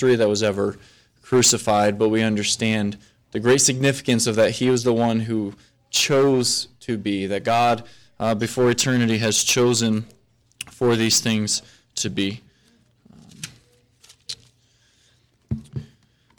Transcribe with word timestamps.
history 0.00 0.16
that 0.16 0.28
was 0.28 0.42
ever 0.42 0.78
crucified, 1.20 1.98
but 1.98 2.08
we 2.08 2.22
understand 2.22 2.96
the 3.32 3.38
great 3.38 3.60
significance 3.60 4.26
of 4.26 4.34
that 4.34 4.52
he 4.52 4.70
was 4.70 4.82
the 4.82 4.94
one 4.94 5.20
who 5.20 5.52
chose 5.90 6.68
to 6.80 6.96
be, 6.96 7.26
that 7.26 7.44
God, 7.44 7.84
uh, 8.18 8.34
before 8.34 8.70
eternity, 8.70 9.18
has 9.18 9.44
chosen 9.44 10.06
for 10.70 10.96
these 10.96 11.20
things 11.20 11.60
to 11.96 12.08
be. 12.08 12.40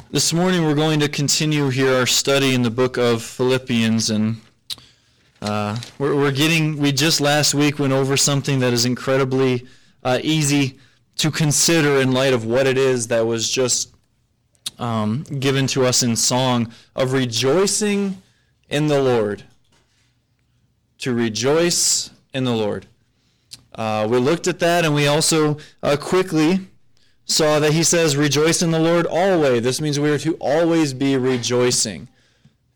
This 0.09 0.33
morning 0.33 0.65
we're 0.65 0.73
going 0.73 0.99
to 0.99 1.07
continue 1.07 1.69
here 1.69 1.93
our 1.93 2.07
study 2.07 2.55
in 2.55 2.63
the 2.63 2.71
book 2.71 2.97
of 2.97 3.21
Philippians, 3.21 4.09
and 4.09 4.41
uh, 5.39 5.77
we're, 5.99 6.15
we're, 6.15 6.31
getting. 6.31 6.77
We 6.77 6.91
just 6.91 7.21
last 7.21 7.53
week 7.53 7.77
went 7.77 7.93
over 7.93 8.17
something 8.17 8.59
that 8.61 8.73
is 8.73 8.85
incredibly 8.85 9.67
uh, 10.03 10.17
easy 10.23 10.79
to 11.17 11.31
consider 11.31 12.01
in 12.01 12.11
light 12.11 12.33
of 12.33 12.45
what 12.45 12.67
it 12.67 12.77
is 12.77 13.07
that 13.07 13.25
was 13.25 13.49
just 13.49 13.93
um, 14.79 15.23
given 15.39 15.67
to 15.67 15.85
us 15.85 16.03
in 16.03 16.15
song 16.15 16.71
of 16.95 17.13
rejoicing 17.13 18.21
in 18.69 18.87
the 18.87 19.01
Lord. 19.01 19.43
To 20.99 21.13
rejoice 21.13 22.11
in 22.33 22.43
the 22.43 22.55
Lord. 22.55 22.87
Uh, 23.73 24.07
we 24.09 24.17
looked 24.17 24.47
at 24.47 24.59
that, 24.59 24.85
and 24.85 24.93
we 24.93 25.07
also 25.07 25.57
uh, 25.81 25.97
quickly 25.97 26.67
saw 27.25 27.59
that 27.59 27.73
he 27.73 27.83
says, 27.83 28.17
Rejoice 28.17 28.61
in 28.61 28.71
the 28.71 28.79
Lord 28.79 29.05
always. 29.05 29.63
This 29.63 29.79
means 29.79 29.99
we 29.99 30.09
are 30.09 30.17
to 30.19 30.35
always 30.35 30.93
be 30.93 31.15
rejoicing. 31.17 32.07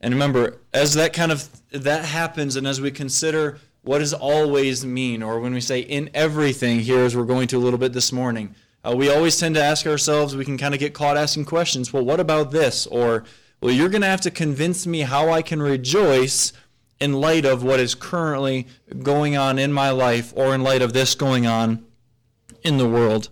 And 0.01 0.13
remember, 0.13 0.57
as 0.73 0.93
that 0.93 1.13
kind 1.13 1.31
of 1.31 1.49
that 1.71 2.05
happens, 2.05 2.55
and 2.55 2.67
as 2.67 2.79
we 2.79 2.91
consider 2.91 3.59
what 3.85 3.99
does 3.99 4.13
always 4.13 4.83
mean, 4.83 5.21
or 5.21 5.39
when 5.39 5.53
we 5.53 5.61
say 5.61 5.79
in 5.79 6.09
everything, 6.13 6.79
here 6.79 7.03
as 7.03 7.15
we're 7.15 7.23
going 7.23 7.47
to 7.47 7.57
a 7.57 7.59
little 7.59 7.77
bit 7.77 7.93
this 7.93 8.11
morning, 8.11 8.55
uh, 8.83 8.95
we 8.95 9.09
always 9.09 9.39
tend 9.39 9.55
to 9.55 9.63
ask 9.63 9.85
ourselves, 9.85 10.35
we 10.35 10.43
can 10.43 10.57
kind 10.57 10.73
of 10.73 10.79
get 10.79 10.93
caught 10.93 11.17
asking 11.17 11.45
questions, 11.45 11.93
well, 11.93 12.03
what 12.03 12.19
about 12.19 12.51
this? 12.51 12.87
Or, 12.87 13.23
well, 13.61 13.71
you're 13.71 13.89
going 13.89 14.01
to 14.01 14.07
have 14.07 14.21
to 14.21 14.31
convince 14.31 14.87
me 14.87 15.01
how 15.01 15.29
I 15.29 15.43
can 15.43 15.61
rejoice 15.61 16.51
in 16.99 17.13
light 17.13 17.45
of 17.45 17.63
what 17.63 17.79
is 17.79 17.93
currently 17.93 18.67
going 19.03 19.37
on 19.37 19.59
in 19.59 19.71
my 19.71 19.91
life, 19.91 20.33
or 20.35 20.55
in 20.55 20.63
light 20.63 20.81
of 20.81 20.93
this 20.93 21.13
going 21.13 21.45
on 21.45 21.85
in 22.63 22.77
the 22.77 22.89
world. 22.89 23.29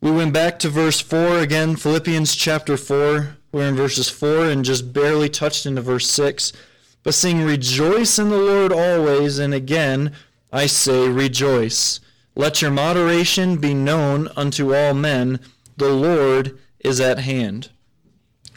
We 0.00 0.10
went 0.10 0.32
back 0.32 0.58
to 0.60 0.70
verse 0.70 1.00
4 1.00 1.40
again, 1.40 1.76
Philippians 1.76 2.34
chapter 2.34 2.78
4. 2.78 3.36
We're 3.52 3.68
in 3.68 3.76
verses 3.76 4.08
4 4.08 4.46
and 4.46 4.64
just 4.64 4.94
barely 4.94 5.28
touched 5.28 5.66
into 5.66 5.82
verse 5.82 6.08
6. 6.08 6.54
But 7.02 7.14
saying, 7.14 7.42
Rejoice 7.42 8.18
in 8.18 8.28
the 8.28 8.36
Lord 8.36 8.72
always, 8.72 9.38
and 9.38 9.54
again 9.54 10.12
I 10.52 10.66
say, 10.66 11.08
Rejoice. 11.08 12.00
Let 12.34 12.62
your 12.62 12.70
moderation 12.70 13.56
be 13.56 13.74
known 13.74 14.28
unto 14.36 14.74
all 14.74 14.94
men. 14.94 15.40
The 15.76 15.90
Lord 15.90 16.58
is 16.78 17.00
at 17.00 17.20
hand. 17.20 17.70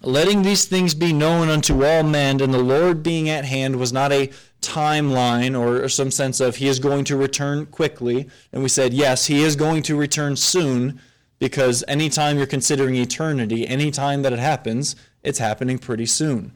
Letting 0.01 0.41
these 0.41 0.65
things 0.65 0.93
be 0.93 1.13
known 1.13 1.49
unto 1.49 1.85
all 1.85 2.03
men, 2.03 2.41
and 2.41 2.53
the 2.53 2.57
Lord 2.57 3.03
being 3.03 3.29
at 3.29 3.45
hand 3.45 3.77
was 3.77 3.93
not 3.93 4.11
a 4.11 4.31
timeline 4.61 5.57
or, 5.57 5.83
or 5.83 5.89
some 5.89 6.11
sense 6.11 6.39
of 6.39 6.57
he 6.57 6.67
is 6.67 6.79
going 6.79 7.05
to 7.05 7.17
return 7.17 7.65
quickly. 7.67 8.27
And 8.51 8.63
we 8.63 8.69
said, 8.69 8.93
yes, 8.93 9.27
he 9.27 9.43
is 9.43 9.55
going 9.55 9.83
to 9.83 9.95
return 9.95 10.35
soon 10.35 10.99
because 11.39 11.83
anytime 11.87 12.37
you're 12.37 12.47
considering 12.47 12.95
eternity, 12.95 13.67
anytime 13.67 14.21
that 14.23 14.33
it 14.33 14.39
happens, 14.39 14.95
it's 15.23 15.39
happening 15.39 15.77
pretty 15.77 16.05
soon. 16.05 16.53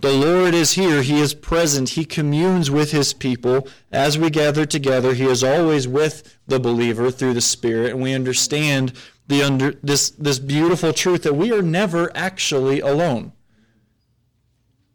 The 0.00 0.12
Lord 0.12 0.54
is 0.54 0.72
here. 0.72 1.02
He 1.02 1.20
is 1.20 1.34
present. 1.34 1.90
He 1.90 2.06
communes 2.06 2.70
with 2.70 2.90
his 2.90 3.12
people. 3.12 3.68
As 3.92 4.18
we 4.18 4.30
gather 4.30 4.64
together, 4.64 5.12
he 5.12 5.24
is 5.24 5.44
always 5.44 5.86
with 5.86 6.38
the 6.46 6.58
believer 6.58 7.10
through 7.10 7.34
the 7.34 7.42
Spirit, 7.42 7.92
and 7.92 8.02
we 8.02 8.14
understand 8.14 8.94
the 9.28 9.42
under, 9.42 9.72
this, 9.82 10.10
this 10.10 10.38
beautiful 10.38 10.92
truth 10.92 11.22
that 11.24 11.36
we 11.36 11.52
are 11.52 11.62
never 11.62 12.10
actually 12.16 12.80
alone. 12.80 13.32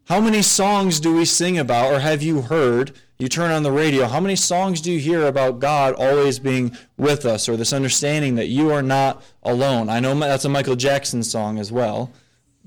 How 0.06 0.20
many 0.20 0.42
songs 0.42 1.00
do 1.00 1.16
we 1.16 1.26
sing 1.26 1.58
about, 1.58 1.94
or 1.94 2.00
have 2.00 2.24
you 2.24 2.42
heard 2.42 2.92
you 3.18 3.30
turn 3.30 3.52
on 3.52 3.64
the 3.64 3.72
radio, 3.72 4.08
how 4.08 4.20
many 4.20 4.36
songs 4.36 4.82
do 4.82 4.92
you 4.92 5.00
hear 5.00 5.26
about 5.26 5.60
God 5.60 5.94
always 5.96 6.38
being 6.38 6.76
with 6.98 7.26
us 7.26 7.48
or 7.48 7.56
this 7.56 7.72
understanding 7.72 8.36
that 8.36 8.48
you 8.48 8.72
are 8.72 8.82
not 8.82 9.24
alone? 9.42 9.88
I 9.88 10.00
know 10.02 10.14
that's 10.20 10.46
a 10.46 10.50
Michael 10.50 10.76
Jackson 10.76 11.24
song 11.24 11.58
as 11.58 11.72
well, 11.72 12.12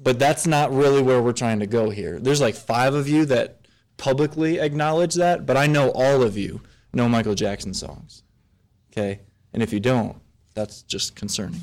but 0.01 0.19
that's 0.19 0.47
not 0.47 0.73
really 0.73 1.03
where 1.03 1.21
we're 1.21 1.33
trying 1.33 1.61
to 1.61 1.67
go 1.67 1.91
here. 1.91 2.19
There's 2.19 2.41
like 2.41 2.55
five 2.55 2.95
of 2.95 3.09
you 3.09 3.25
that 3.27 3.67
publicly 3.97 4.59
acknowledge 4.61 5.15
that, 5.15 5.45
but 5.45 5.57
I 5.57 5.67
know 5.67 5.91
all 5.91 6.23
of 6.23 6.37
you 6.37 6.61
know 6.93 7.09
Michael 7.09 7.35
Jackson 7.35 7.75
songs. 7.75 8.23
Okay? 8.93 9.21
And 9.53 9.63
if 9.63 9.73
you 9.73 9.81
don't, 9.81 10.17
that's 10.55 10.83
just 10.83 11.17
concerning. 11.17 11.63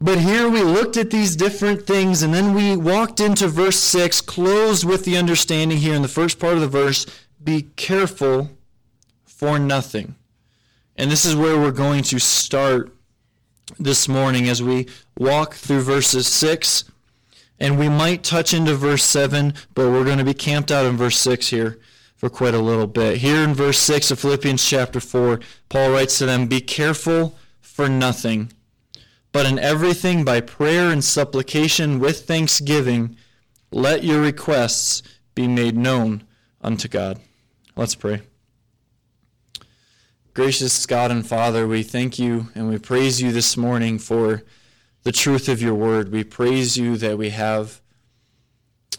But 0.00 0.18
here 0.18 0.50
we 0.50 0.62
looked 0.62 0.96
at 0.96 1.10
these 1.10 1.34
different 1.34 1.86
things, 1.86 2.22
and 2.22 2.34
then 2.34 2.52
we 2.52 2.76
walked 2.76 3.20
into 3.20 3.48
verse 3.48 3.78
6, 3.78 4.20
closed 4.20 4.84
with 4.84 5.04
the 5.04 5.16
understanding 5.16 5.78
here 5.78 5.94
in 5.94 6.02
the 6.02 6.08
first 6.08 6.38
part 6.38 6.54
of 6.54 6.60
the 6.60 6.68
verse 6.68 7.06
be 7.42 7.62
careful 7.76 8.50
for 9.24 9.58
nothing. 9.58 10.14
And 10.96 11.10
this 11.10 11.24
is 11.24 11.36
where 11.36 11.58
we're 11.58 11.70
going 11.70 12.02
to 12.04 12.18
start 12.18 12.93
this 13.78 14.08
morning 14.08 14.48
as 14.48 14.62
we 14.62 14.86
walk 15.18 15.54
through 15.54 15.82
verses 15.82 16.26
6. 16.26 16.84
And 17.60 17.78
we 17.78 17.88
might 17.88 18.24
touch 18.24 18.52
into 18.52 18.74
verse 18.74 19.04
7, 19.04 19.54
but 19.74 19.90
we're 19.90 20.04
going 20.04 20.18
to 20.18 20.24
be 20.24 20.34
camped 20.34 20.72
out 20.72 20.86
in 20.86 20.96
verse 20.96 21.18
6 21.18 21.48
here 21.48 21.78
for 22.16 22.28
quite 22.28 22.54
a 22.54 22.58
little 22.60 22.86
bit. 22.86 23.18
Here 23.18 23.42
in 23.42 23.54
verse 23.54 23.78
6 23.78 24.10
of 24.10 24.18
Philippians 24.18 24.64
chapter 24.64 25.00
4, 25.00 25.40
Paul 25.68 25.92
writes 25.92 26.18
to 26.18 26.26
them, 26.26 26.46
Be 26.46 26.60
careful 26.60 27.36
for 27.60 27.88
nothing 27.88 28.50
but 29.34 29.46
in 29.46 29.58
everything 29.58 30.24
by 30.24 30.40
prayer 30.40 30.90
and 30.90 31.02
supplication 31.02 31.98
with 31.98 32.24
thanksgiving, 32.24 33.16
let 33.72 34.04
your 34.04 34.20
requests 34.20 35.02
be 35.34 35.48
made 35.48 35.76
known 35.76 36.22
unto 36.60 36.86
God. 36.86 37.18
Let's 37.74 37.96
pray. 37.96 38.22
Gracious 40.34 40.84
God 40.84 41.12
and 41.12 41.24
Father, 41.24 41.64
we 41.64 41.84
thank 41.84 42.18
you 42.18 42.48
and 42.56 42.68
we 42.68 42.76
praise 42.76 43.22
you 43.22 43.30
this 43.30 43.56
morning 43.56 44.00
for 44.00 44.42
the 45.04 45.12
truth 45.12 45.48
of 45.48 45.62
your 45.62 45.76
word. 45.76 46.10
We 46.10 46.24
praise 46.24 46.76
you 46.76 46.96
that 46.96 47.16
we 47.16 47.30
have 47.30 47.80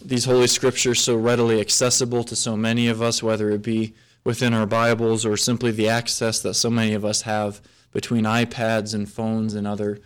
these 0.01 0.23
holy 0.23 0.47
scriptures 0.47 1.03
so 1.03 1.17
readily 1.17 1.59
accessible 1.59 2.23
to 2.23 2.37
so 2.37 2.55
many 2.55 2.87
of 2.87 3.01
us, 3.01 3.21
whether 3.21 3.49
it 3.49 3.61
be 3.61 3.95
within 4.23 4.53
our 4.53 4.65
Bibles 4.65 5.25
or 5.25 5.35
simply 5.35 5.71
the 5.71 5.89
access 5.89 6.39
that 6.39 6.53
so 6.53 6.69
many 6.69 6.93
of 6.93 7.03
us 7.03 7.23
have 7.23 7.61
between 7.91 8.23
iPads 8.23 8.93
and 8.93 9.11
phones 9.11 9.55
and 9.55 9.67
other 9.67 9.99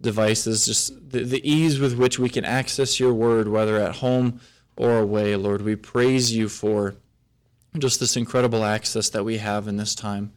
devices, 0.00 0.64
just 0.64 1.10
the, 1.10 1.24
the 1.24 1.46
ease 1.46 1.78
with 1.78 1.98
which 1.98 2.18
we 2.18 2.30
can 2.30 2.46
access 2.46 2.98
your 2.98 3.12
word, 3.12 3.48
whether 3.48 3.76
at 3.76 3.96
home 3.96 4.40
or 4.78 4.98
away. 4.98 5.36
Lord, 5.36 5.60
we 5.60 5.76
praise 5.76 6.32
you 6.32 6.48
for 6.48 6.94
just 7.76 8.00
this 8.00 8.16
incredible 8.16 8.64
access 8.64 9.10
that 9.10 9.26
we 9.26 9.36
have 9.36 9.68
in 9.68 9.76
this 9.76 9.94
time. 9.94 10.32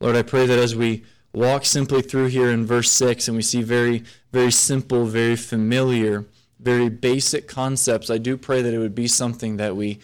Lord, 0.00 0.16
I 0.16 0.22
pray 0.22 0.46
that 0.46 0.58
as 0.58 0.76
we 0.76 1.04
walk 1.32 1.64
simply 1.64 2.02
through 2.02 2.26
here 2.26 2.50
in 2.50 2.66
verse 2.66 2.90
6 2.92 3.28
and 3.28 3.36
we 3.36 3.42
see 3.42 3.62
very, 3.62 4.04
very 4.32 4.52
simple, 4.52 5.04
very 5.06 5.36
familiar, 5.36 6.24
very 6.58 6.88
basic 6.88 7.48
concepts, 7.48 8.10
I 8.10 8.18
do 8.18 8.36
pray 8.36 8.62
that 8.62 8.74
it 8.74 8.78
would 8.78 8.94
be 8.94 9.08
something 9.08 9.56
that 9.56 9.76
we 9.76 9.98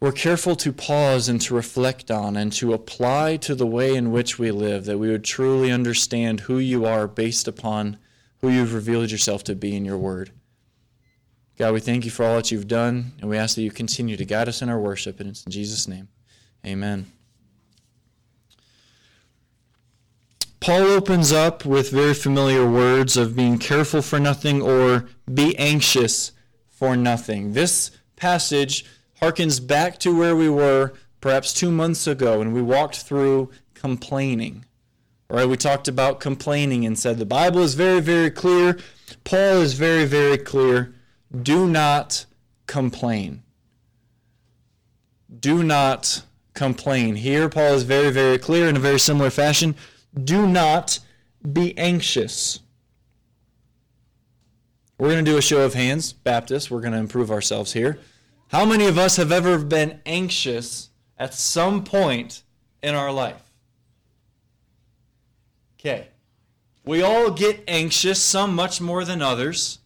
we're 0.00 0.12
careful 0.12 0.56
to 0.56 0.72
pause 0.72 1.28
and 1.28 1.38
to 1.42 1.54
reflect 1.54 2.10
on 2.10 2.34
and 2.34 2.50
to 2.54 2.72
apply 2.72 3.36
to 3.36 3.54
the 3.54 3.66
way 3.66 3.94
in 3.94 4.10
which 4.10 4.38
we 4.38 4.50
live, 4.50 4.86
that 4.86 4.98
we 4.98 5.10
would 5.10 5.24
truly 5.24 5.70
understand 5.70 6.40
who 6.40 6.58
you 6.58 6.86
are 6.86 7.06
based 7.06 7.46
upon 7.46 7.98
who 8.40 8.48
you've 8.48 8.72
revealed 8.72 9.10
yourself 9.10 9.44
to 9.44 9.54
be 9.54 9.76
in 9.76 9.84
your 9.84 9.98
word. 9.98 10.30
God, 11.58 11.74
we 11.74 11.80
thank 11.80 12.06
you 12.06 12.10
for 12.10 12.24
all 12.24 12.36
that 12.36 12.50
you've 12.50 12.66
done, 12.66 13.12
and 13.20 13.28
we 13.28 13.36
ask 13.36 13.56
that 13.56 13.62
you 13.62 13.70
continue 13.70 14.16
to 14.16 14.24
guide 14.24 14.48
us 14.48 14.62
in 14.62 14.70
our 14.70 14.80
worship, 14.80 15.20
and 15.20 15.28
it's 15.28 15.44
in 15.44 15.52
Jesus' 15.52 15.86
name. 15.86 16.08
Amen. 16.64 17.19
Paul 20.70 20.82
opens 20.82 21.32
up 21.32 21.64
with 21.64 21.90
very 21.90 22.14
familiar 22.14 22.64
words 22.64 23.16
of 23.16 23.34
being 23.34 23.58
careful 23.58 24.02
for 24.02 24.20
nothing 24.20 24.62
or 24.62 25.08
be 25.34 25.58
anxious 25.58 26.30
for 26.68 26.96
nothing. 26.96 27.54
This 27.54 27.90
passage 28.14 28.84
harkens 29.20 29.58
back 29.58 29.98
to 29.98 30.16
where 30.16 30.36
we 30.36 30.48
were 30.48 30.92
perhaps 31.20 31.52
two 31.52 31.72
months 31.72 32.06
ago 32.06 32.38
when 32.38 32.52
we 32.52 32.62
walked 32.62 32.98
through 32.98 33.50
complaining. 33.74 34.64
Right, 35.28 35.48
we 35.48 35.56
talked 35.56 35.88
about 35.88 36.20
complaining 36.20 36.86
and 36.86 36.96
said 36.96 37.18
the 37.18 37.26
Bible 37.26 37.62
is 37.62 37.74
very, 37.74 37.98
very 37.98 38.30
clear. 38.30 38.78
Paul 39.24 39.62
is 39.62 39.74
very, 39.74 40.04
very 40.04 40.38
clear. 40.38 40.94
Do 41.42 41.66
not 41.66 42.26
complain. 42.68 43.42
Do 45.40 45.64
not 45.64 46.22
complain. 46.54 47.16
Here, 47.16 47.48
Paul 47.48 47.74
is 47.74 47.82
very, 47.82 48.12
very 48.12 48.38
clear 48.38 48.68
in 48.68 48.76
a 48.76 48.80
very 48.80 49.00
similar 49.00 49.30
fashion. 49.30 49.74
Do 50.14 50.46
not 50.46 50.98
be 51.52 51.76
anxious. 51.78 52.60
We're 54.98 55.10
going 55.10 55.24
to 55.24 55.30
do 55.30 55.38
a 55.38 55.42
show 55.42 55.62
of 55.62 55.74
hands, 55.74 56.12
Baptists. 56.12 56.70
We're 56.70 56.80
going 56.80 56.92
to 56.92 56.98
improve 56.98 57.30
ourselves 57.30 57.72
here. 57.72 57.98
How 58.48 58.64
many 58.64 58.86
of 58.86 58.98
us 58.98 59.16
have 59.16 59.32
ever 59.32 59.58
been 59.58 60.00
anxious 60.04 60.90
at 61.16 61.32
some 61.32 61.84
point 61.84 62.42
in 62.82 62.94
our 62.94 63.12
life? 63.12 63.42
Okay. 65.78 66.08
We 66.84 67.02
all 67.02 67.30
get 67.30 67.62
anxious, 67.68 68.20
some 68.20 68.54
much 68.54 68.80
more 68.80 69.04
than 69.04 69.22
others, 69.22 69.78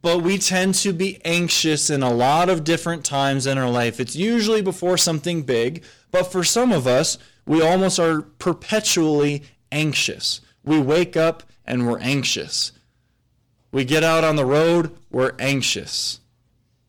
but 0.00 0.22
we 0.22 0.38
tend 0.38 0.74
to 0.76 0.92
be 0.92 1.20
anxious 1.24 1.90
in 1.90 2.02
a 2.02 2.12
lot 2.12 2.48
of 2.48 2.64
different 2.64 3.04
times 3.04 3.46
in 3.46 3.58
our 3.58 3.68
life. 3.68 3.98
It's 3.98 4.14
usually 4.14 4.62
before 4.62 4.96
something 4.96 5.42
big, 5.42 5.82
but 6.10 6.30
for 6.30 6.44
some 6.44 6.70
of 6.70 6.86
us, 6.86 7.18
we 7.46 7.62
almost 7.62 7.98
are 7.98 8.22
perpetually 8.22 9.44
anxious. 9.70 10.40
We 10.64 10.80
wake 10.80 11.16
up 11.16 11.44
and 11.64 11.86
we're 11.86 12.00
anxious. 12.00 12.72
We 13.72 13.84
get 13.84 14.04
out 14.04 14.24
on 14.24 14.36
the 14.36 14.44
road, 14.44 14.96
we're 15.10 15.34
anxious. 15.38 16.20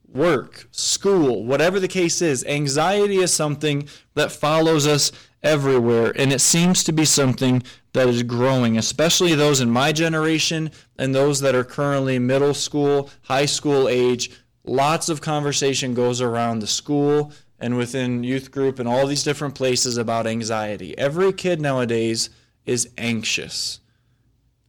Work, 0.07 0.67
school, 0.71 1.43
whatever 1.43 1.79
the 1.79 1.87
case 1.87 2.21
is, 2.21 2.43
anxiety 2.45 3.17
is 3.17 3.33
something 3.33 3.87
that 4.15 4.31
follows 4.31 4.87
us 4.87 5.11
everywhere, 5.43 6.13
and 6.15 6.33
it 6.33 6.41
seems 6.41 6.83
to 6.85 6.91
be 6.91 7.05
something 7.05 7.61
that 7.93 8.07
is 8.07 8.23
growing, 8.23 8.77
especially 8.77 9.35
those 9.35 9.59
in 9.59 9.69
my 9.69 9.91
generation 9.91 10.71
and 10.97 11.13
those 11.13 11.41
that 11.41 11.55
are 11.55 11.63
currently 11.63 12.19
middle 12.19 12.53
school, 12.53 13.09
high 13.23 13.45
school 13.45 13.87
age. 13.87 14.31
Lots 14.63 15.09
of 15.09 15.21
conversation 15.21 15.93
goes 15.93 16.21
around 16.21 16.59
the 16.59 16.67
school 16.67 17.31
and 17.59 17.77
within 17.77 18.23
youth 18.23 18.51
group 18.51 18.79
and 18.79 18.87
all 18.87 19.07
these 19.07 19.23
different 19.23 19.55
places 19.55 19.97
about 19.97 20.27
anxiety. 20.27 20.97
Every 20.97 21.33
kid 21.33 21.59
nowadays 21.59 22.29
is 22.65 22.89
anxious. 22.97 23.79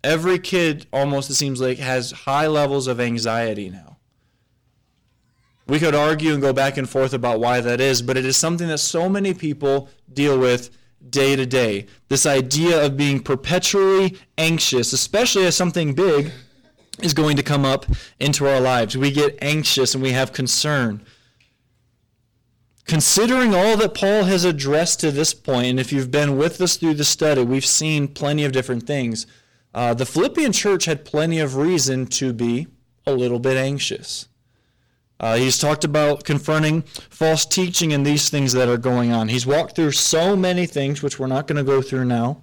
Every 0.03 0.39
kid 0.39 0.87
almost 0.93 1.29
it 1.31 1.35
seems 1.35 1.61
like 1.61 1.79
has 1.79 2.13
high 2.13 2.47
levels 2.47 2.87
of 2.87 3.01
anxiety 3.01 3.69
now. 3.69 3.99
We 5.67 5.79
could 5.79 5.95
argue 5.95 6.33
and 6.33 6.41
go 6.41 6.55
back 6.55 6.79
and 6.79 6.89
forth 6.89 7.13
about 7.13 7.41
why 7.41 7.61
that 7.61 7.81
is, 7.81 8.01
but 8.01 8.17
it 8.17 8.25
is 8.25 8.39
something 8.39 8.69
that 8.69 8.79
so 8.79 9.09
many 9.09 9.35
people 9.35 9.91
deal 10.11 10.39
with 10.39 10.71
day 11.11 11.37
to 11.37 11.45
day. 11.45 11.87
This 12.09 12.25
idea 12.25 12.85
of 12.85 12.97
being 12.97 13.21
perpetually 13.21 14.17
anxious, 14.39 14.95
especially 14.95 15.45
as 15.45 15.57
something 15.57 15.95
big 15.95 16.33
is 17.03 17.13
going 17.13 17.37
to 17.37 17.43
come 17.43 17.65
up 17.65 17.85
into 18.19 18.49
our 18.49 18.61
lives. 18.61 18.97
We 18.97 19.11
get 19.11 19.39
anxious 19.43 19.95
and 19.95 20.03
we 20.03 20.13
have 20.13 20.33
concern. 20.33 21.05
Considering 22.89 23.55
all 23.55 23.77
that 23.77 23.93
Paul 23.93 24.25
has 24.25 24.47
addressed 24.47 25.01
to 25.01 25.11
this 25.11 25.35
point, 25.35 25.67
and 25.67 25.79
if 25.79 25.93
you've 25.93 26.11
been 26.11 26.39
with 26.39 26.59
us 26.63 26.79
through 26.79 26.95
the 26.95 27.05
study, 27.05 27.43
we've 27.43 27.67
seen 27.67 28.09
plenty 28.09 28.45
of 28.47 28.53
different 28.53 28.87
things. 28.87 29.27
Uh, 29.75 29.93
the 29.93 30.07
Philippian 30.07 30.53
church 30.53 30.87
had 30.87 31.05
plenty 31.05 31.39
of 31.39 31.57
reason 31.57 32.07
to 32.07 32.33
be 32.33 32.67
a 33.07 33.13
little 33.13 33.39
bit 33.39 33.59
anxious. 33.59 34.29
Uh, 35.21 35.37
he's 35.37 35.59
talked 35.59 35.85
about 35.85 36.25
confronting 36.25 36.81
false 37.11 37.45
teaching 37.45 37.93
and 37.93 38.07
these 38.07 38.31
things 38.31 38.55
that 38.55 38.71
are 38.71 38.79
going 38.79 39.13
on. 39.13 39.29
He's 39.29 39.47
walked 39.47 39.77
through 39.77 39.93
so 39.93 40.35
many 40.35 40.65
things, 40.65 41.03
which 41.03 41.19
we're 41.19 41.27
not 41.27 41.47
going 41.47 41.59
to 41.59 41.65
go 41.65 41.83
through 41.83 42.07
now. 42.07 42.43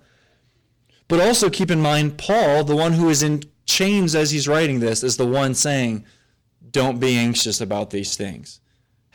But 1.08 1.22
also 1.22 1.50
keep 1.50 1.72
in 1.72 1.82
mind, 1.82 2.20
Paul, 2.20 2.64
the 2.64 2.76
one 2.76 2.94
who 2.94 3.10
is 3.10 3.24
in 3.24 3.42
chains 3.66 4.14
as 4.14 4.30
he's 4.30 4.48
writing 4.48 4.80
this, 4.80 5.04
is 5.04 5.18
the 5.18 5.26
one 5.26 5.56
saying, 5.56 6.06
Don't 6.70 7.00
be 7.00 7.18
anxious 7.18 7.62
about 7.62 7.90
these 7.90 8.16
things. 8.16 8.60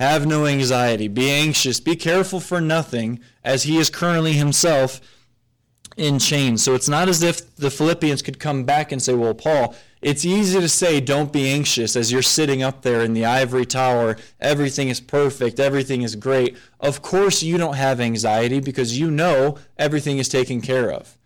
Have 0.01 0.27
no 0.27 0.47
anxiety. 0.47 1.09
Be 1.09 1.31
anxious. 1.31 1.79
Be 1.79 1.95
careful 1.95 2.41
for 2.41 2.59
nothing, 2.59 3.21
as 3.45 3.65
he 3.65 3.77
is 3.77 3.91
currently 3.91 4.33
himself 4.33 4.99
in 5.95 6.19
chains. 6.19 6.63
So 6.63 6.75
it's 6.75 6.89
not 6.89 7.11
as 7.11 7.23
if 7.23 7.55
the 7.57 7.71
Philippians 7.71 8.23
could 8.23 8.41
come 8.41 8.65
back 8.65 8.93
and 8.93 9.03
say, 9.03 9.13
Well, 9.13 9.35
Paul, 9.35 9.75
it's 10.01 10.25
easy 10.25 10.59
to 10.59 10.71
say, 10.71 11.03
Don't 11.03 11.35
be 11.35 11.51
anxious 11.51 11.97
as 11.97 12.11
you're 12.11 12.23
sitting 12.23 12.63
up 12.63 12.81
there 12.81 13.03
in 13.03 13.13
the 13.13 13.27
ivory 13.27 13.67
tower. 13.67 14.17
Everything 14.41 14.89
is 14.89 15.01
perfect. 15.01 15.61
Everything 15.61 16.01
is 16.01 16.17
great. 16.17 16.57
Of 16.81 17.03
course, 17.03 17.43
you 17.43 17.59
don't 17.59 17.77
have 17.77 18.01
anxiety 18.01 18.61
because 18.61 18.99
you 18.99 19.11
know 19.11 19.59
everything 19.77 20.17
is 20.17 20.31
taken 20.31 20.63
care 20.63 20.91
of. 20.91 21.19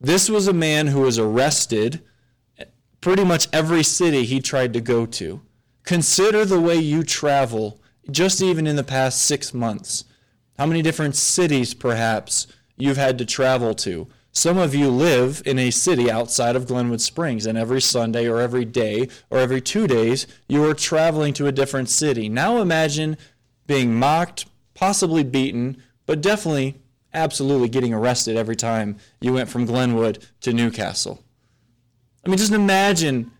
This 0.00 0.30
was 0.30 0.48
a 0.48 0.54
man 0.54 0.86
who 0.86 1.02
was 1.02 1.18
arrested 1.18 2.02
pretty 3.02 3.24
much 3.24 3.48
every 3.52 3.82
city 3.82 4.24
he 4.24 4.40
tried 4.40 4.72
to 4.72 4.80
go 4.80 5.04
to. 5.04 5.42
Consider 5.84 6.46
the 6.46 6.60
way 6.60 6.76
you 6.76 7.02
travel 7.02 7.81
just 8.10 8.42
even 8.42 8.66
in 8.66 8.76
the 8.76 8.84
past 8.84 9.22
six 9.22 9.54
months, 9.54 10.04
how 10.58 10.66
many 10.66 10.82
different 10.82 11.16
cities 11.16 11.74
perhaps 11.74 12.46
you've 12.76 12.96
had 12.96 13.18
to 13.18 13.24
travel 13.24 13.74
to. 13.74 14.08
Some 14.32 14.56
of 14.56 14.74
you 14.74 14.88
live 14.88 15.42
in 15.44 15.58
a 15.58 15.70
city 15.70 16.10
outside 16.10 16.56
of 16.56 16.66
Glenwood 16.66 17.02
Springs, 17.02 17.44
and 17.44 17.58
every 17.58 17.82
Sunday 17.82 18.26
or 18.26 18.40
every 18.40 18.64
day 18.64 19.08
or 19.28 19.38
every 19.38 19.60
two 19.60 19.86
days, 19.86 20.26
you 20.48 20.64
are 20.64 20.74
traveling 20.74 21.34
to 21.34 21.46
a 21.46 21.52
different 21.52 21.90
city. 21.90 22.28
Now 22.30 22.58
imagine 22.58 23.18
being 23.66 23.94
mocked, 23.94 24.46
possibly 24.74 25.22
beaten, 25.22 25.82
but 26.06 26.22
definitely, 26.22 26.80
absolutely 27.12 27.68
getting 27.68 27.92
arrested 27.92 28.36
every 28.36 28.56
time 28.56 28.96
you 29.20 29.34
went 29.34 29.50
from 29.50 29.66
Glenwood 29.66 30.26
to 30.40 30.52
New 30.52 30.70
Castle. 30.70 31.22
I 32.24 32.28
mean, 32.28 32.38
just 32.38 32.52
imagine 32.52 33.32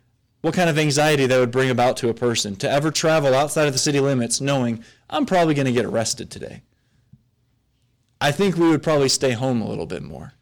what 0.43 0.55
kind 0.55 0.69
of 0.69 0.79
anxiety 0.79 1.27
that 1.27 1.39
would 1.39 1.51
bring 1.51 1.71
about 1.71 1.97
to 1.97 2.09
a 2.09 2.15
person 2.15 2.57
to 2.57 2.71
ever 2.71 2.91
travel 2.91 3.35
outside 3.35 3.67
of 3.67 3.73
the 3.73 3.79
city 3.79 4.01
limits 4.01 4.41
knowing 4.41 4.85
I'm 5.09 5.25
probably 5.25 5.55
going 5.55 5.67
to 5.67 5.73
get 5.73 5.85
arrested 5.85 6.31
today. 6.31 6.63
I 8.21 8.33
think 8.33 8.57
we 8.57 8.69
would 8.69 8.83
probably 8.83 9.09
stay 9.09 9.33
home 9.33 9.63
a 9.63 9.69
little 9.69 9.87
bit 9.87 10.03
more. 10.03 10.35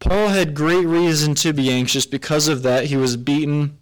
Paul 0.00 0.28
had 0.28 0.54
great 0.54 0.86
reason 0.86 1.34
to 1.36 1.52
be 1.52 1.70
anxious 1.70 2.06
because 2.06 2.48
of 2.48 2.62
that. 2.62 2.86
He 2.86 2.96
was 2.96 3.16
beaten 3.16 3.78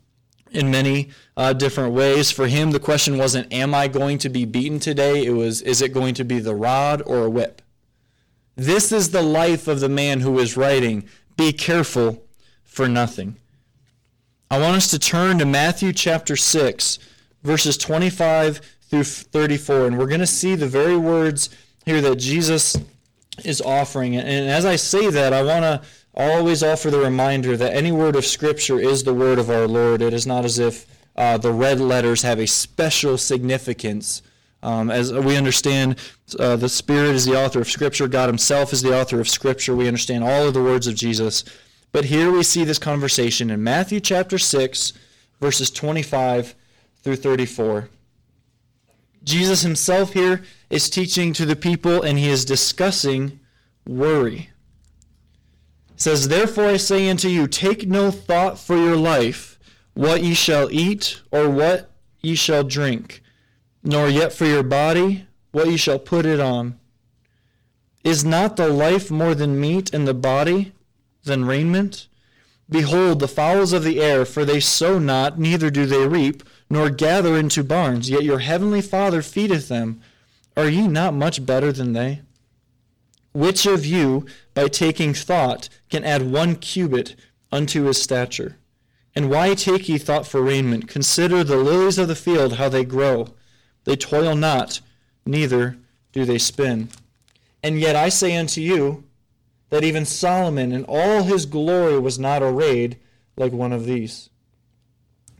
in 0.51 0.71
many 0.71 1.11
uh, 1.37 1.55
different 1.55 1.95
ways. 1.95 2.31
For 2.31 2.47
him, 2.47 2.73
the 2.73 2.81
question 2.81 3.17
wasn't, 3.17 3.51
Am 3.53 3.75
I 3.75 3.89
going 3.89 4.19
to 4.19 4.29
be 4.29 4.45
beaten 4.45 4.79
today? 4.79 5.25
It 5.25 5.31
was, 5.31 5.63
Is 5.63 5.81
it 5.81 5.95
going 5.95 6.15
to 6.15 6.25
be 6.25 6.39
the 6.39 6.55
rod 6.55 7.03
or 7.07 7.25
a 7.25 7.31
whip? 7.31 7.63
This 8.57 8.93
is 8.93 9.11
the 9.11 9.23
life 9.23 9.67
of 9.67 9.81
the 9.81 9.89
man 9.89 10.21
who 10.21 10.39
is 10.39 10.57
writing, 10.57 11.09
Be 11.39 11.53
careful 11.53 12.23
for 12.63 12.87
nothing. 12.89 13.37
I 14.53 14.59
want 14.59 14.75
us 14.75 14.91
to 14.91 14.99
turn 14.99 15.39
to 15.39 15.47
Matthew 15.47 15.93
chapter 15.93 16.35
6, 16.35 16.99
verses 17.45 17.79
25 17.79 18.61
through 18.83 19.05
34, 19.05 19.87
and 19.87 19.97
we're 19.97 20.09
going 20.09 20.19
to 20.19 20.27
see 20.27 20.57
the 20.57 20.67
very 20.67 20.97
words 20.97 21.51
here 21.87 22.01
that 22.01 22.17
Jesus 22.17 22.77
is 23.45 23.61
offering. 23.61 24.17
And 24.17 24.51
as 24.51 24.65
I 24.65 24.75
say 24.75 25.09
that, 25.09 25.33
I 25.33 25.45
want 25.45 25.63
to 25.63 25.83
always 26.15 26.65
offer 26.65 26.91
the 26.91 26.99
reminder 26.99 27.57
that 27.57 27.77
any 27.77 27.93
word 27.93 28.17
of 28.17 28.27
Scripture 28.27 28.81
is 28.81 29.05
the 29.05 29.15
word 29.15 29.39
of 29.39 29.51
our 29.51 29.69
Lord. 29.69 30.03
It 30.03 30.13
is 30.13 30.27
not 30.27 30.45
as 30.45 30.59
if 30.59 30.85
uh, 31.15 31.39
the 31.39 31.53
red 31.53 31.79
letters 31.79 32.23
have 32.23 32.41
a 32.41 32.47
special 32.49 33.19
significance. 33.19 34.21
Um, 34.65 34.91
as 34.91 35.13
we 35.13 35.37
understand, 35.37 35.97
uh, 36.41 36.57
the 36.57 36.69
Spirit 36.69 37.15
is 37.15 37.25
the 37.25 37.41
author 37.41 37.61
of 37.61 37.71
Scripture, 37.71 38.09
God 38.09 38.29
Himself 38.29 38.73
is 38.73 38.83
the 38.83 39.01
author 39.01 39.21
of 39.21 39.29
Scripture. 39.29 39.77
We 39.77 39.87
understand 39.87 40.25
all 40.25 40.49
of 40.49 40.55
the 40.55 40.63
words 40.63 40.89
of 40.89 40.97
Jesus. 40.97 41.45
But 41.93 42.05
here 42.05 42.31
we 42.31 42.43
see 42.45 42.65
this 42.65 42.79
conversation 42.79 43.51
in 43.51 43.65
Matthew 43.65 43.99
chapter 43.99 44.39
6, 44.39 44.93
verses 45.41 45.71
25 45.71 46.55
through 47.03 47.17
34. 47.17 47.89
Jesus 49.25 49.63
himself 49.63 50.13
here 50.13 50.43
is 50.71 50.89
teaching 50.89 51.33
to 51.33 51.45
the 51.45 51.57
people 51.57 52.03
and 52.03 52.19
he 52.19 52.29
is 52.29 52.45
discussing 52.45 53.41
worry. 53.87 54.51
It 55.91 56.01
says, 56.01 56.29
Therefore 56.29 56.67
I 56.67 56.77
say 56.77 57.09
unto 57.11 57.29
you, 57.29 57.47
take 57.47 57.89
no 57.89 58.11
thought 58.11 58.59
for 58.59 58.77
your 58.77 58.97
life, 58.97 59.59
what 59.95 60.23
ye 60.23 60.35
shall 60.35 60.71
eat 60.71 61.21
or 61.33 61.51
what 61.51 61.91
ye 62.21 62.37
shall 62.37 62.63
drink, 62.63 63.21
nor 63.83 64.09
yet 64.09 64.33
for 64.33 64.47
your 64.47 64.63
body, 64.63 65.27
what 65.51 65.67
ye 65.67 65.77
shall 65.77 65.99
put 65.99 66.25
it 66.25 66.39
on. 66.39 66.79
Is 68.05 68.25
not 68.25 68.57
the 68.57 68.69
life 68.69 69.11
more 69.11 69.35
than 69.35 69.61
meat, 69.61 69.93
and 69.93 70.09
the 70.09 70.15
body 70.15 70.73
than 71.25 71.45
raiment? 71.45 72.09
Behold, 72.69 73.19
the 73.19 73.29
fowls 73.29 73.73
of 73.73 73.83
the 73.83 74.01
air, 74.01 74.25
for 74.25 74.45
they 74.45 74.61
sow 74.61 74.99
not, 74.99 75.39
neither 75.39 75.71
do 75.71 75.87
they 75.87 76.07
reap, 76.07 76.45
nor 76.69 76.89
gather 76.89 77.37
into 77.37 77.65
barns, 77.65 78.09
yet 78.09 78.23
your 78.23 78.39
heavenly 78.39 78.81
Father 78.81 79.23
feedeth 79.23 79.69
them. 79.69 80.01
Are 80.57 80.69
ye 80.69 80.87
not 80.87 81.15
much 81.15 81.45
better 81.45 81.73
than 81.73 81.95
they? 81.95 82.23
Which 83.33 83.67
of 83.67 83.85
you, 83.85 84.27
by 84.55 84.69
taking 84.69 85.15
thought, 85.15 85.69
can 85.89 86.05
add 86.05 86.31
one 86.31 86.57
cubit 86.57 87.17
unto 87.51 87.85
his 87.85 88.01
stature? 88.01 88.57
And 89.15 89.29
why 89.29 89.55
take 89.55 89.89
ye 89.89 89.99
thought 89.99 90.27
for 90.27 90.41
raiment? 90.41 90.89
Consider 90.89 91.43
the 91.43 91.57
lilies 91.57 91.99
of 91.99 92.09
the 92.09 92.15
field, 92.15 92.55
how 92.55 92.69
they 92.69 92.85
grow. 92.85 93.35
They 93.85 93.97
toil 93.97 94.37
not, 94.37 94.81
neither 95.27 95.77
do 96.13 96.25
they 96.25 96.39
spin. 96.39 96.89
And 97.63 97.81
yet 97.81 97.97
I 97.97 98.09
say 98.09 98.37
unto 98.37 98.61
you, 98.61 99.05
that 99.71 99.85
even 99.85 100.05
Solomon 100.05 100.73
in 100.73 100.85
all 100.85 101.23
his 101.23 101.47
glory 101.47 101.99
was 101.99 102.19
not 102.19 102.43
arrayed 102.43 102.99
like 103.37 103.53
one 103.53 103.73
of 103.73 103.87
these. 103.87 104.29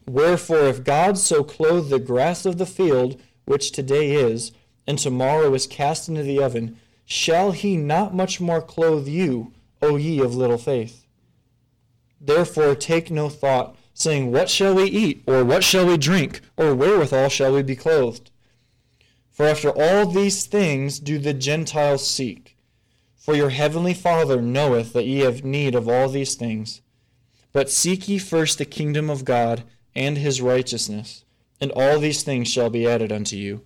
Wherefore, 0.09 0.67
if 0.67 0.83
God 0.83 1.19
so 1.19 1.45
clothe 1.45 1.91
the 1.91 1.99
grass 1.99 2.47
of 2.47 2.59
the 2.59 2.67
field, 2.67 3.21
which 3.45 3.71
today 3.71 4.13
is, 4.13 4.53
and 4.87 4.99
tomorrow 4.99 5.53
is 5.55 5.67
cast 5.67 6.09
into 6.09 6.23
the 6.23 6.43
oven, 6.43 6.79
shall 7.05 7.53
he 7.53 7.77
not 7.77 8.15
much 8.15 8.41
more 8.41 8.63
clothe 8.63 9.07
you, 9.07 9.53
O 9.83 9.97
ye 9.97 10.21
of 10.21 10.35
little 10.35 10.59
faith? 10.59 11.07
Therefore 12.21 12.75
take 12.75 13.11
no 13.11 13.29
thought, 13.29 13.77
saying, 13.95 14.31
What 14.31 14.51
shall 14.51 14.75
we 14.75 14.85
eat, 14.85 15.23
or 15.27 15.45
what 15.45 15.65
shall 15.65 15.87
we 15.87 15.97
drink, 15.97 16.41
or 16.57 16.75
wherewithal 16.75 17.29
shall 17.29 17.53
we 17.53 17.63
be 17.63 17.77
clothed? 17.77 18.31
For 19.31 19.47
after 19.47 19.71
all 19.71 20.07
these 20.07 20.45
things 20.45 20.99
do 20.99 21.19
the 21.19 21.33
Gentiles 21.35 22.07
seek. 22.07 22.50
For 23.21 23.37
your 23.37 23.51
heavenly 23.51 23.93
Father 23.93 24.41
knoweth 24.41 24.95
that 24.95 25.05
ye 25.05 25.19
have 25.21 25.45
need 25.45 25.75
of 25.75 25.87
all 25.89 26.09
these 26.09 26.35
things. 26.35 26.81
But 27.53 27.69
seek 27.69 28.09
ye 28.09 28.19
first 28.19 28.57
the 28.57 28.65
kingdom 28.65 29.11
of 29.11 29.27
God 29.27 29.63
and 29.95 30.17
his 30.17 30.41
righteousness, 30.41 31.25
and 31.61 31.71
all 31.73 31.99
these 31.99 32.23
things 32.23 32.49
shall 32.49 32.71
be 32.71 32.89
added 32.89 33.13
unto 33.13 33.37
you. 33.37 33.61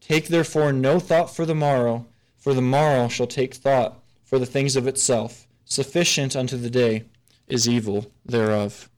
Take 0.00 0.28
therefore 0.28 0.72
no 0.72 1.00
thought 1.00 1.34
for 1.34 1.44
the 1.44 1.56
morrow, 1.56 2.06
for 2.36 2.54
the 2.54 2.62
morrow 2.62 3.08
shall 3.08 3.26
take 3.26 3.54
thought 3.54 4.00
for 4.22 4.38
the 4.38 4.46
things 4.46 4.76
of 4.76 4.86
itself. 4.86 5.48
Sufficient 5.64 6.36
unto 6.36 6.56
the 6.56 6.70
day 6.70 7.04
is 7.48 7.68
evil 7.68 8.12
thereof. 8.24 8.88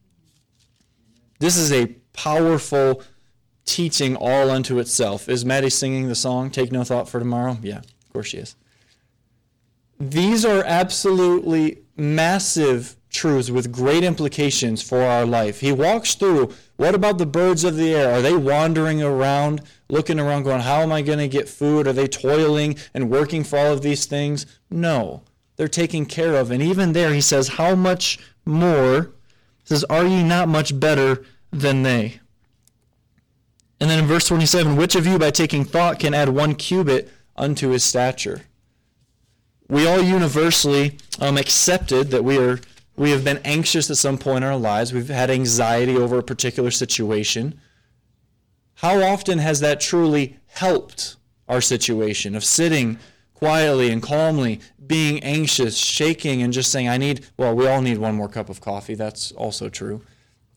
This 1.38 1.56
is 1.56 1.72
a 1.72 1.94
powerful 2.12 3.02
teaching 3.64 4.14
all 4.14 4.50
unto 4.50 4.78
itself. 4.78 5.28
Is 5.28 5.44
Maddie 5.44 5.70
singing 5.70 6.08
the 6.08 6.14
song, 6.14 6.50
Take 6.50 6.70
No 6.70 6.84
Thought 6.84 7.08
for 7.08 7.18
Tomorrow? 7.18 7.58
Yeah, 7.62 7.78
of 7.78 8.12
course 8.12 8.26
she 8.26 8.38
is. 8.38 8.56
These 9.98 10.44
are 10.44 10.62
absolutely 10.64 11.78
massive 11.96 12.96
truths 13.10 13.50
with 13.50 13.72
great 13.72 14.04
implications 14.04 14.82
for 14.82 15.02
our 15.02 15.24
life. 15.24 15.60
He 15.60 15.72
walks 15.72 16.14
through 16.14 16.52
what 16.76 16.94
about 16.94 17.16
the 17.16 17.26
birds 17.26 17.64
of 17.64 17.76
the 17.76 17.94
air? 17.94 18.12
Are 18.12 18.20
they 18.20 18.36
wandering 18.36 19.02
around, 19.02 19.62
looking 19.88 20.20
around, 20.20 20.42
going, 20.42 20.60
How 20.60 20.82
am 20.82 20.92
I 20.92 21.00
going 21.00 21.18
to 21.18 21.28
get 21.28 21.48
food? 21.48 21.86
Are 21.86 21.92
they 21.94 22.06
toiling 22.06 22.76
and 22.92 23.10
working 23.10 23.42
for 23.42 23.58
all 23.58 23.72
of 23.72 23.80
these 23.82 24.04
things? 24.04 24.44
No, 24.70 25.22
they're 25.56 25.68
taken 25.68 26.04
care 26.04 26.34
of. 26.34 26.50
And 26.50 26.62
even 26.62 26.92
there, 26.92 27.14
he 27.14 27.22
says, 27.22 27.48
How 27.48 27.74
much 27.74 28.18
more? 28.44 29.12
He 29.62 29.68
says, 29.68 29.84
Are 29.84 30.06
ye 30.06 30.22
not 30.22 30.48
much 30.48 30.78
better 30.78 31.24
than 31.50 31.82
they? 31.82 32.20
And 33.80 33.90
then 33.90 33.98
in 33.98 34.06
verse 34.06 34.26
27, 34.26 34.76
which 34.76 34.94
of 34.94 35.06
you 35.06 35.18
by 35.18 35.30
taking 35.30 35.64
thought 35.64 35.98
can 35.98 36.14
add 36.14 36.28
one 36.28 36.54
cubit 36.54 37.10
unto 37.36 37.70
his 37.70 37.84
stature? 37.84 38.42
We 39.68 39.86
all 39.86 40.00
universally 40.00 40.98
um, 41.20 41.36
accepted 41.36 42.10
that 42.10 42.24
we 42.24 42.38
are 42.38 42.60
we 42.96 43.10
have 43.10 43.24
been 43.24 43.40
anxious 43.44 43.90
at 43.90 43.98
some 43.98 44.16
point 44.16 44.42
in 44.42 44.50
our 44.50 44.56
lives. 44.56 44.92
We've 44.92 45.08
had 45.08 45.30
anxiety 45.30 45.96
over 45.96 46.18
a 46.18 46.22
particular 46.22 46.70
situation. 46.70 47.60
How 48.76 49.02
often 49.02 49.38
has 49.38 49.60
that 49.60 49.80
truly 49.80 50.38
helped 50.46 51.16
our 51.46 51.60
situation 51.60 52.34
of 52.34 52.42
sitting 52.42 52.98
quietly 53.34 53.90
and 53.90 54.02
calmly, 54.02 54.60
being 54.86 55.22
anxious, 55.22 55.76
shaking, 55.76 56.40
and 56.40 56.54
just 56.54 56.72
saying, 56.72 56.88
I 56.88 56.96
need, 56.96 57.26
well, 57.36 57.54
we 57.54 57.66
all 57.66 57.82
need 57.82 57.98
one 57.98 58.14
more 58.14 58.28
cup 58.28 58.48
of 58.48 58.62
coffee. 58.62 58.94
That's 58.94 59.30
also 59.32 59.68
true. 59.68 60.02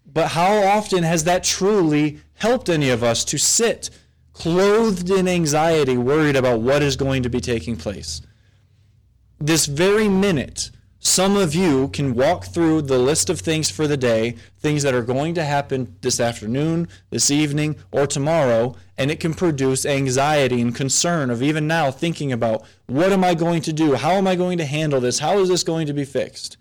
But 0.06 0.30
how 0.30 0.64
often 0.64 1.04
has 1.04 1.26
that 1.26 1.44
truly 1.44 2.20
helped 2.36 2.70
any 2.70 2.90
of 2.90 3.04
us 3.04 3.26
to 3.26 3.38
sit 3.38 3.90
clothed 4.32 5.10
in 5.10 5.28
anxiety, 5.28 5.98
worried 5.98 6.38
about 6.38 6.62
what 6.62 6.82
is 6.82 6.96
going 6.96 7.24
to 7.24 7.30
be 7.30 7.42
taking 7.42 7.76
place? 7.76 8.22
This 9.40 9.66
very 9.66 10.10
minute, 10.10 10.70
some 11.00 11.38
of 11.38 11.56
you 11.56 11.88
can 11.88 12.14
walk 12.14 12.46
through 12.46 12.82
the 12.82 13.00
list 13.00 13.30
of 13.30 13.40
things 13.40 13.72
for 13.72 13.88
the 13.88 13.96
day, 13.96 14.36
things 14.60 14.84
that 14.84 14.94
are 14.94 15.02
going 15.02 15.34
to 15.36 15.46
happen 15.46 15.96
this 16.02 16.20
afternoon, 16.20 16.90
this 17.10 17.32
evening, 17.32 17.78
or 17.92 18.06
tomorrow, 18.06 18.76
and 18.98 19.10
it 19.10 19.22
can 19.22 19.34
produce 19.34 19.86
anxiety 19.86 20.60
and 20.60 20.76
concern 20.76 21.30
of 21.30 21.42
even 21.42 21.68
now 21.68 21.90
thinking 21.90 22.34
about 22.34 22.66
what 22.88 23.14
am 23.14 23.24
I 23.24 23.34
going 23.34 23.62
to 23.62 23.74
do? 23.74 23.96
How 23.96 24.12
am 24.12 24.28
I 24.28 24.36
going 24.36 24.58
to 24.58 24.66
handle 24.66 25.00
this? 25.00 25.20
How 25.20 25.40
is 25.40 25.48
this 25.48 25.64
going 25.64 25.88
to 25.88 25.94
be 25.94 26.04
fixed? 26.04 26.58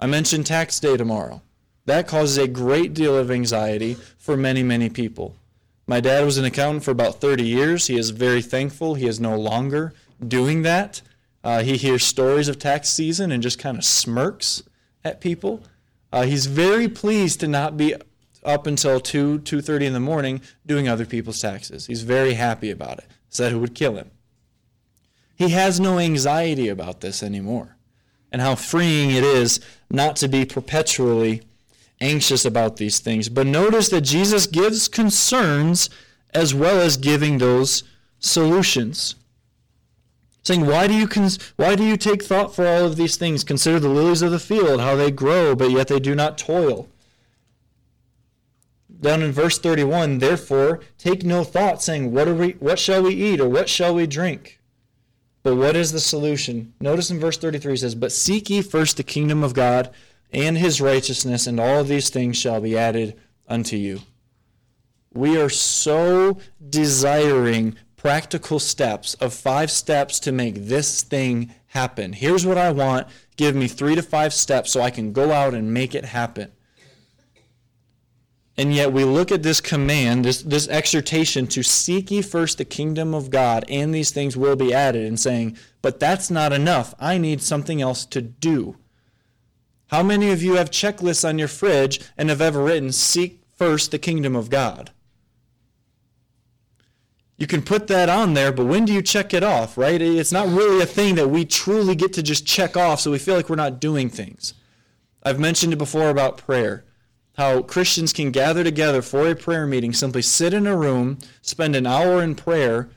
I 0.00 0.06
mentioned 0.06 0.46
tax 0.46 0.80
day 0.80 0.96
tomorrow. 0.96 1.40
That 1.86 2.08
causes 2.08 2.36
a 2.36 2.48
great 2.48 2.94
deal 2.94 3.16
of 3.16 3.30
anxiety 3.30 3.94
for 4.18 4.36
many, 4.36 4.64
many 4.64 4.90
people. 4.90 5.36
My 5.86 6.00
dad 6.00 6.24
was 6.24 6.36
an 6.36 6.44
accountant 6.44 6.84
for 6.84 6.90
about 6.90 7.20
30 7.20 7.44
years. 7.44 7.86
He 7.86 7.96
is 7.96 8.10
very 8.10 8.42
thankful 8.42 8.94
he 8.94 9.06
is 9.06 9.20
no 9.20 9.38
longer 9.38 9.94
doing 10.26 10.62
that. 10.62 11.00
Uh, 11.48 11.62
he 11.62 11.78
hears 11.78 12.04
stories 12.04 12.46
of 12.46 12.58
tax 12.58 12.90
season 12.90 13.32
and 13.32 13.42
just 13.42 13.58
kind 13.58 13.78
of 13.78 13.82
smirks 13.82 14.62
at 15.02 15.18
people. 15.18 15.62
Uh, 16.12 16.24
he's 16.24 16.44
very 16.44 16.88
pleased 16.88 17.40
to 17.40 17.48
not 17.48 17.74
be 17.74 17.94
up 18.44 18.66
until 18.66 19.00
2, 19.00 19.38
2.30 19.38 19.80
in 19.80 19.92
the 19.94 19.98
morning 19.98 20.42
doing 20.66 20.86
other 20.86 21.06
people's 21.06 21.40
taxes. 21.40 21.86
He's 21.86 22.02
very 22.02 22.34
happy 22.34 22.70
about 22.70 22.98
it. 22.98 23.06
Said 23.30 23.54
it 23.54 23.56
would 23.56 23.74
kill 23.74 23.96
him. 23.96 24.10
He 25.36 25.48
has 25.48 25.80
no 25.80 25.98
anxiety 25.98 26.68
about 26.68 27.00
this 27.00 27.22
anymore. 27.22 27.78
And 28.30 28.42
how 28.42 28.54
freeing 28.54 29.10
it 29.10 29.24
is 29.24 29.58
not 29.90 30.16
to 30.16 30.28
be 30.28 30.44
perpetually 30.44 31.40
anxious 31.98 32.44
about 32.44 32.76
these 32.76 32.98
things. 32.98 33.30
But 33.30 33.46
notice 33.46 33.88
that 33.88 34.02
Jesus 34.02 34.46
gives 34.46 34.86
concerns 34.86 35.88
as 36.34 36.54
well 36.54 36.78
as 36.78 36.98
giving 36.98 37.38
those 37.38 37.84
solutions 38.18 39.14
saying, 40.42 40.66
why 40.66 40.86
do, 40.86 40.94
you 40.94 41.06
cons- 41.06 41.38
why 41.56 41.74
do 41.74 41.84
you 41.84 41.96
take 41.96 42.22
thought 42.22 42.54
for 42.54 42.66
all 42.66 42.84
of 42.84 42.96
these 42.96 43.16
things? 43.16 43.44
Consider 43.44 43.80
the 43.80 43.88
lilies 43.88 44.22
of 44.22 44.30
the 44.30 44.38
field, 44.38 44.80
how 44.80 44.96
they 44.96 45.10
grow, 45.10 45.54
but 45.54 45.70
yet 45.70 45.88
they 45.88 46.00
do 46.00 46.14
not 46.14 46.38
toil. 46.38 46.88
Down 49.00 49.22
in 49.22 49.30
verse 49.30 49.58
31, 49.58 50.18
therefore, 50.18 50.80
take 50.96 51.22
no 51.22 51.44
thought, 51.44 51.82
saying, 51.82 52.12
what, 52.12 52.26
are 52.26 52.34
we, 52.34 52.52
what 52.52 52.78
shall 52.78 53.02
we 53.02 53.14
eat, 53.14 53.40
or 53.40 53.48
what 53.48 53.68
shall 53.68 53.94
we 53.94 54.06
drink? 54.06 54.58
But 55.42 55.56
what 55.56 55.76
is 55.76 55.92
the 55.92 56.00
solution? 56.00 56.74
Notice 56.80 57.10
in 57.10 57.20
verse 57.20 57.38
33 57.38 57.74
it 57.74 57.78
says, 57.78 57.94
But 57.94 58.12
seek 58.12 58.50
ye 58.50 58.60
first 58.60 58.96
the 58.96 59.02
kingdom 59.02 59.44
of 59.44 59.54
God 59.54 59.90
and 60.32 60.58
his 60.58 60.80
righteousness, 60.80 61.46
and 61.46 61.60
all 61.60 61.80
of 61.80 61.88
these 61.88 62.10
things 62.10 62.36
shall 62.36 62.60
be 62.60 62.76
added 62.76 63.14
unto 63.48 63.76
you. 63.76 64.00
We 65.14 65.40
are 65.40 65.48
so 65.48 66.38
desiring 66.68 67.76
practical 67.98 68.58
steps 68.58 69.12
of 69.14 69.34
five 69.34 69.70
steps 69.70 70.18
to 70.20 70.32
make 70.32 70.54
this 70.54 71.02
thing 71.02 71.52
happen. 71.66 72.14
Here's 72.14 72.46
what 72.46 72.56
I 72.56 72.70
want. 72.70 73.08
Give 73.36 73.54
me 73.54 73.68
three 73.68 73.94
to 73.94 74.02
five 74.02 74.32
steps 74.32 74.72
so 74.72 74.80
I 74.80 74.90
can 74.90 75.12
go 75.12 75.32
out 75.32 75.52
and 75.52 75.74
make 75.74 75.94
it 75.94 76.06
happen. 76.06 76.52
And 78.56 78.74
yet 78.74 78.92
we 78.92 79.04
look 79.04 79.30
at 79.30 79.42
this 79.42 79.60
command, 79.60 80.24
this, 80.24 80.42
this 80.42 80.66
exhortation 80.68 81.46
to 81.48 81.62
seek 81.62 82.10
ye 82.10 82.22
first 82.22 82.58
the 82.58 82.64
kingdom 82.64 83.14
of 83.14 83.30
God, 83.30 83.64
and 83.68 83.94
these 83.94 84.10
things 84.10 84.36
will 84.36 84.56
be 84.56 84.74
added, 84.74 85.06
and 85.06 85.20
saying, 85.20 85.56
but 85.80 86.00
that's 86.00 86.28
not 86.28 86.52
enough. 86.52 86.92
I 86.98 87.18
need 87.18 87.40
something 87.40 87.80
else 87.80 88.04
to 88.06 88.20
do. 88.20 88.76
How 89.88 90.02
many 90.02 90.32
of 90.32 90.42
you 90.42 90.54
have 90.54 90.70
checklists 90.70 91.28
on 91.28 91.38
your 91.38 91.48
fridge 91.48 92.00
and 92.16 92.30
have 92.30 92.40
ever 92.40 92.64
written, 92.64 92.90
seek 92.90 93.42
first 93.54 93.92
the 93.92 93.98
kingdom 93.98 94.34
of 94.34 94.50
God? 94.50 94.90
You 97.38 97.46
can 97.46 97.62
put 97.62 97.86
that 97.86 98.08
on 98.08 98.34
there, 98.34 98.50
but 98.50 98.66
when 98.66 98.84
do 98.84 98.92
you 98.92 99.00
check 99.00 99.32
it 99.32 99.44
off, 99.44 99.78
right? 99.78 100.02
It's 100.02 100.32
not 100.32 100.48
really 100.48 100.82
a 100.82 100.86
thing 100.86 101.14
that 101.14 101.30
we 101.30 101.44
truly 101.44 101.94
get 101.94 102.12
to 102.14 102.22
just 102.22 102.44
check 102.44 102.76
off 102.76 103.00
so 103.00 103.12
we 103.12 103.18
feel 103.18 103.36
like 103.36 103.48
we're 103.48 103.56
not 103.56 103.80
doing 103.80 104.10
things. 104.10 104.54
I've 105.22 105.38
mentioned 105.38 105.72
it 105.72 105.76
before 105.76 106.10
about 106.10 106.36
prayer. 106.36 106.84
How 107.36 107.62
Christians 107.62 108.12
can 108.12 108.32
gather 108.32 108.64
together 108.64 109.02
for 109.02 109.28
a 109.28 109.36
prayer 109.36 109.66
meeting, 109.66 109.92
simply 109.92 110.22
sit 110.22 110.52
in 110.52 110.66
a 110.66 110.76
room, 110.76 111.18
spend 111.40 111.76
an 111.76 111.86
hour 111.86 112.20
in 112.20 112.34
prayer, 112.34 112.88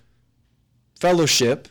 fellowship, 1.00 1.68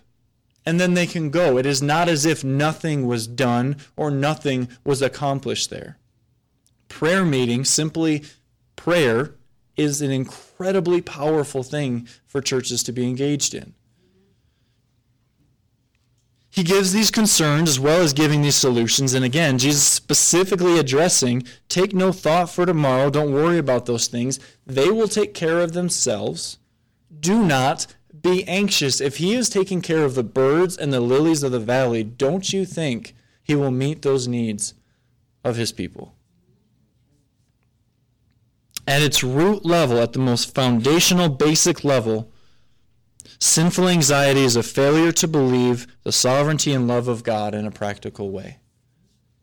and 0.65 0.79
then 0.79 0.95
they 0.95 1.07
can 1.07 1.31
go. 1.31 1.59
It 1.59 1.67
is 1.67 1.83
not 1.83 2.09
as 2.09 2.25
if 2.25 2.45
nothing 2.45 3.09
was 3.09 3.27
done 3.27 3.79
or 3.97 4.13
nothing 4.13 4.69
was 4.85 5.03
accomplished 5.03 5.71
there. 5.71 5.99
Prayer 6.89 7.25
meeting, 7.25 7.65
simply 7.65 8.23
prayer, 8.77 9.35
is 9.77 10.03
an 10.03 10.11
incredibly 10.11 11.01
powerful 11.01 11.63
thing 11.63 12.09
for 12.27 12.41
churches 12.41 12.83
to 12.85 12.93
be 12.93 13.07
engaged 13.07 13.55
in. 13.55 13.75
He 16.53 16.65
gives 16.65 16.93
these 16.93 17.13
concerns 17.13 17.71
as 17.71 17.81
well 17.81 18.03
as 18.03 18.13
giving 18.13 18.43
these 18.43 18.57
solutions. 18.57 19.15
And 19.15 19.25
again, 19.25 19.57
Jesus 19.57 19.85
specifically 19.85 20.79
addressing 20.79 21.45
take 21.69 21.95
no 21.95 22.11
thought 22.11 22.51
for 22.51 22.67
tomorrow. 22.67 23.09
Don't 23.09 23.33
worry 23.33 23.59
about 23.59 23.87
those 23.87 24.09
things. 24.09 24.41
They 24.67 24.91
will 24.91 25.07
take 25.07 25.33
care 25.33 25.61
of 25.61 25.73
themselves. 25.73 26.59
Do 27.21 27.45
not 27.45 27.87
be 28.21 28.47
anxious. 28.49 29.01
If 29.01 29.19
he 29.19 29.35
is 29.35 29.49
taking 29.49 29.81
care 29.81 30.05
of 30.05 30.17
the 30.17 30.25
birds 30.25 30.77
and 30.77 30.93
the 30.93 31.01
lilies 31.01 31.45
of 31.45 31.53
the 31.53 31.61
valley, 31.61 32.03
don't 32.03 32.53
you 32.53 32.67
think 32.67 33.15
he 33.43 33.55
will 33.55 33.71
meet 33.71 34.03
those 34.03 34.27
needs 34.27 34.75
of 35.45 35.57
his 35.57 35.71
people? 35.71 36.15
At 38.91 39.03
its 39.03 39.23
root 39.23 39.65
level, 39.65 40.01
at 40.01 40.15
the 40.15 40.19
most 40.19 40.53
foundational, 40.53 41.29
basic 41.29 41.85
level, 41.85 42.33
sinful 43.39 43.87
anxiety 43.87 44.43
is 44.43 44.57
a 44.57 44.65
failure 44.65 45.13
to 45.13 45.29
believe 45.29 45.87
the 46.03 46.11
sovereignty 46.11 46.73
and 46.73 46.89
love 46.89 47.07
of 47.07 47.23
God 47.23 47.55
in 47.55 47.67
a 47.67 47.71
practical 47.71 48.31
way. 48.31 48.57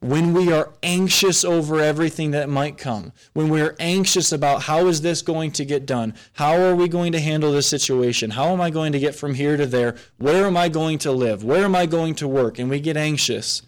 When 0.01 0.33
we 0.33 0.51
are 0.51 0.73
anxious 0.83 1.45
over 1.45 1.79
everything 1.79 2.31
that 2.31 2.49
might 2.49 2.77
come, 2.77 3.13
when 3.31 3.47
we're 3.47 3.77
anxious 3.79 4.33
about 4.33 4.63
how 4.63 4.87
is 4.87 4.99
this 4.99 5.21
going 5.21 5.51
to 5.53 5.63
get 5.63 5.85
done, 5.85 6.13
how 6.33 6.59
are 6.59 6.75
we 6.75 6.89
going 6.89 7.13
to 7.13 7.21
handle 7.21 7.53
this 7.53 7.69
situation, 7.69 8.31
how 8.31 8.51
am 8.51 8.59
I 8.59 8.69
going 8.69 8.91
to 8.91 8.99
get 8.99 9.15
from 9.15 9.33
here 9.33 9.55
to 9.55 9.65
there, 9.65 9.95
where 10.17 10.45
am 10.45 10.57
I 10.57 10.67
going 10.67 10.97
to 10.99 11.11
live, 11.13 11.45
where 11.45 11.63
am 11.63 11.73
I 11.73 11.85
going 11.85 12.15
to 12.15 12.27
work, 12.27 12.59
and 12.59 12.69
we 12.69 12.81
get 12.81 12.97
anxious, 12.97 13.61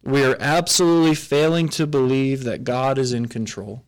we 0.00 0.24
are 0.24 0.36
absolutely 0.38 1.16
failing 1.16 1.68
to 1.70 1.88
believe 1.88 2.44
that 2.44 2.62
God 2.62 2.98
is 2.98 3.12
in 3.12 3.26
control. 3.26 3.82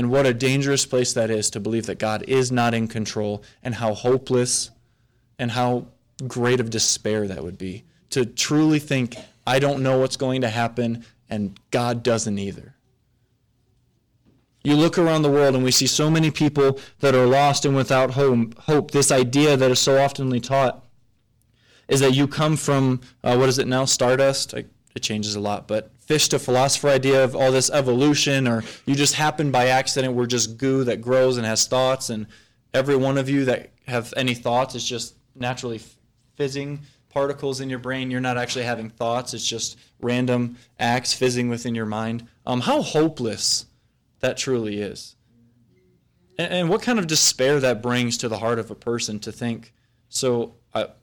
And 0.00 0.10
what 0.10 0.24
a 0.24 0.32
dangerous 0.32 0.86
place 0.86 1.12
that 1.12 1.30
is 1.30 1.50
to 1.50 1.60
believe 1.60 1.84
that 1.84 1.98
God 1.98 2.22
is 2.26 2.50
not 2.50 2.72
in 2.72 2.88
control, 2.88 3.44
and 3.62 3.74
how 3.74 3.92
hopeless 3.92 4.70
and 5.38 5.50
how 5.50 5.88
great 6.26 6.58
of 6.58 6.70
despair 6.70 7.28
that 7.28 7.44
would 7.44 7.58
be 7.58 7.84
to 8.08 8.24
truly 8.24 8.78
think, 8.78 9.14
I 9.46 9.58
don't 9.58 9.82
know 9.82 9.98
what's 9.98 10.16
going 10.16 10.40
to 10.40 10.48
happen, 10.48 11.04
and 11.28 11.60
God 11.70 12.02
doesn't 12.02 12.38
either. 12.38 12.76
You 14.64 14.74
look 14.74 14.96
around 14.96 15.20
the 15.20 15.30
world 15.30 15.54
and 15.54 15.62
we 15.62 15.70
see 15.70 15.86
so 15.86 16.10
many 16.10 16.30
people 16.30 16.80
that 17.00 17.14
are 17.14 17.26
lost 17.26 17.66
and 17.66 17.76
without 17.76 18.12
hope. 18.12 18.92
This 18.92 19.12
idea 19.12 19.54
that 19.58 19.70
is 19.70 19.80
so 19.80 19.98
oftenly 19.98 20.42
taught 20.42 20.82
is 21.88 22.00
that 22.00 22.14
you 22.14 22.26
come 22.26 22.56
from, 22.56 23.02
uh, 23.22 23.36
what 23.36 23.50
is 23.50 23.58
it 23.58 23.68
now, 23.68 23.84
stardust? 23.84 24.54
I, 24.54 24.64
it 24.94 25.00
changes 25.02 25.34
a 25.34 25.40
lot, 25.40 25.68
but 25.68 25.90
fish 26.00 26.28
to 26.28 26.38
philosopher 26.38 26.88
idea 26.88 27.22
of 27.22 27.36
all 27.36 27.52
this 27.52 27.70
evolution, 27.70 28.48
or 28.48 28.64
you 28.86 28.94
just 28.94 29.14
happen 29.14 29.50
by 29.50 29.68
accident, 29.68 30.14
we're 30.14 30.26
just 30.26 30.56
goo 30.56 30.84
that 30.84 31.00
grows 31.00 31.36
and 31.36 31.46
has 31.46 31.66
thoughts, 31.66 32.10
and 32.10 32.26
every 32.74 32.96
one 32.96 33.18
of 33.18 33.28
you 33.28 33.44
that 33.44 33.70
have 33.86 34.12
any 34.16 34.34
thoughts 34.34 34.74
is 34.74 34.84
just 34.84 35.14
naturally 35.34 35.80
fizzing 36.34 36.80
particles 37.10 37.60
in 37.60 37.68
your 37.68 37.78
brain. 37.78 38.10
You're 38.10 38.20
not 38.20 38.38
actually 38.38 38.64
having 38.64 38.90
thoughts, 38.90 39.34
it's 39.34 39.46
just 39.46 39.78
random 40.00 40.56
acts 40.78 41.12
fizzing 41.12 41.48
within 41.48 41.74
your 41.74 41.86
mind. 41.86 42.26
Um, 42.46 42.60
how 42.60 42.82
hopeless 42.82 43.66
that 44.20 44.36
truly 44.36 44.80
is. 44.80 45.16
And, 46.38 46.52
and, 46.52 46.68
what 46.68 46.82
kind 46.82 46.98
of 46.98 47.06
despair 47.06 47.60
that 47.60 47.82
brings 47.82 48.16
to 48.18 48.28
the 48.28 48.38
heart 48.38 48.58
of 48.58 48.70
a 48.70 48.74
person 48.74 49.18
to 49.20 49.32
think, 49.32 49.72
so 50.08 50.54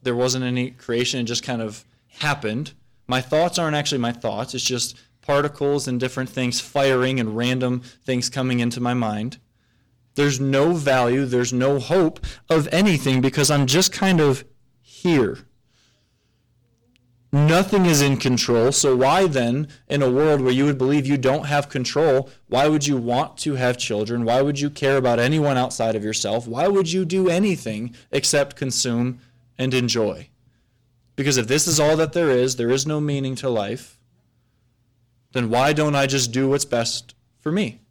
there 0.01 0.15
wasn't 0.15 0.44
any 0.44 0.72
creation, 0.72 1.20
it 1.20 1.25
just 1.25 1.44
kind 1.44 1.62
of 1.62 1.86
happened. 2.08 2.74
My 3.08 3.22
thoughts 3.22 3.58
aren't 3.58 3.76
actually 3.76 4.00
my 4.00 4.12
thoughts, 4.12 4.54
it's 4.54 4.64
just 4.64 4.98
particles 5.22 5.88
and 5.88 6.00
different 6.00 6.30
things 6.30 6.60
firing 6.60 7.20
and 7.20 7.36
random 7.36 7.82
things 8.06 8.30
coming 8.30 8.60
into 8.60 8.80
my 8.82 8.94
mind. 8.94 9.40
There's 10.16 10.40
no 10.40 10.74
value, 10.74 11.26
there's 11.26 11.54
no 11.54 11.80
hope 11.80 12.26
of 12.50 12.68
anything 12.72 13.22
because 13.22 13.52
I'm 13.52 13.68
just 13.68 13.92
kind 13.92 14.20
of 14.20 14.46
here. 14.82 15.40
Nothing 17.32 17.86
is 17.86 18.02
in 18.02 18.18
control. 18.18 18.72
So, 18.72 18.96
why 18.96 19.28
then, 19.28 19.68
in 19.90 20.02
a 20.02 20.10
world 20.10 20.40
where 20.42 20.54
you 20.54 20.64
would 20.66 20.78
believe 20.78 21.06
you 21.06 21.18
don't 21.18 21.46
have 21.46 21.68
control, 21.68 22.30
why 22.48 22.70
would 22.70 22.88
you 22.88 22.96
want 22.96 23.38
to 23.40 23.56
have 23.56 23.78
children? 23.78 24.24
Why 24.24 24.42
would 24.42 24.60
you 24.60 24.70
care 24.70 24.96
about 24.96 25.20
anyone 25.20 25.58
outside 25.58 25.96
of 25.96 26.06
yourself? 26.06 26.48
Why 26.48 26.70
would 26.70 26.92
you 26.92 27.04
do 27.04 27.30
anything 27.30 27.94
except 28.12 28.56
consume 28.56 29.20
and 29.58 29.74
enjoy? 29.74 30.30
Because 31.18 31.38
if 31.38 31.48
this 31.48 31.68
is 31.68 31.80
all 31.80 31.98
that 31.98 32.14
there 32.14 32.30
is, 32.30 32.56
there 32.56 32.70
is 32.70 32.88
no 32.88 33.02
meaning 33.02 33.36
to 33.36 33.50
life, 33.50 34.00
then 35.34 35.50
why 35.50 35.74
don't 35.74 35.96
I 35.96 36.06
just 36.06 36.32
do 36.32 36.48
what's 36.48 36.64
best 36.64 37.16
for 37.42 37.52
me? 37.52 37.82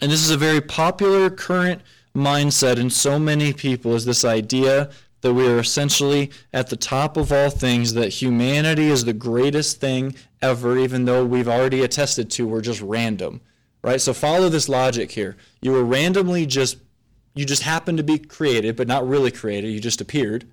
And 0.00 0.10
this 0.10 0.24
is 0.24 0.30
a 0.30 0.36
very 0.36 0.60
popular 0.60 1.28
current 1.28 1.82
mindset 2.16 2.78
in 2.78 2.88
so 2.88 3.18
many 3.18 3.52
people 3.52 3.94
is 3.94 4.06
this 4.06 4.24
idea 4.24 4.90
that 5.20 5.34
we 5.34 5.46
are 5.46 5.58
essentially 5.58 6.30
at 6.54 6.70
the 6.70 6.76
top 6.76 7.16
of 7.16 7.32
all 7.32 7.50
things, 7.50 7.92
that 7.92 8.08
humanity 8.08 8.88
is 8.88 9.04
the 9.04 9.12
greatest 9.12 9.80
thing 9.80 10.14
ever, 10.40 10.78
even 10.78 11.04
though 11.04 11.24
we've 11.24 11.48
already 11.48 11.82
attested 11.82 12.30
to 12.30 12.46
we're 12.46 12.60
just 12.62 12.80
random. 12.80 13.42
Right? 13.82 14.00
So 14.00 14.14
follow 14.14 14.48
this 14.48 14.68
logic 14.68 15.10
here. 15.12 15.36
You 15.60 15.72
were 15.72 15.84
randomly 15.84 16.46
just 16.46 16.78
you 17.34 17.44
just 17.44 17.62
happened 17.62 17.98
to 17.98 18.04
be 18.04 18.18
created, 18.18 18.74
but 18.74 18.88
not 18.88 19.06
really 19.06 19.30
created, 19.30 19.68
you 19.68 19.80
just 19.80 20.00
appeared. 20.00 20.48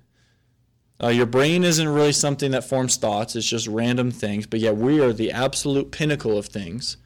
Uh, 1.02 1.08
your 1.08 1.26
brain 1.26 1.62
isn't 1.62 1.88
really 1.88 2.12
something 2.12 2.52
that 2.52 2.64
forms 2.64 2.96
thoughts, 2.96 3.36
it's 3.36 3.46
just 3.46 3.66
random 3.66 4.10
things, 4.10 4.46
but 4.46 4.60
yet 4.60 4.76
we 4.76 5.00
are 5.00 5.12
the 5.12 5.30
absolute 5.30 5.90
pinnacle 5.90 6.38
of 6.38 6.46
things. 6.46 6.96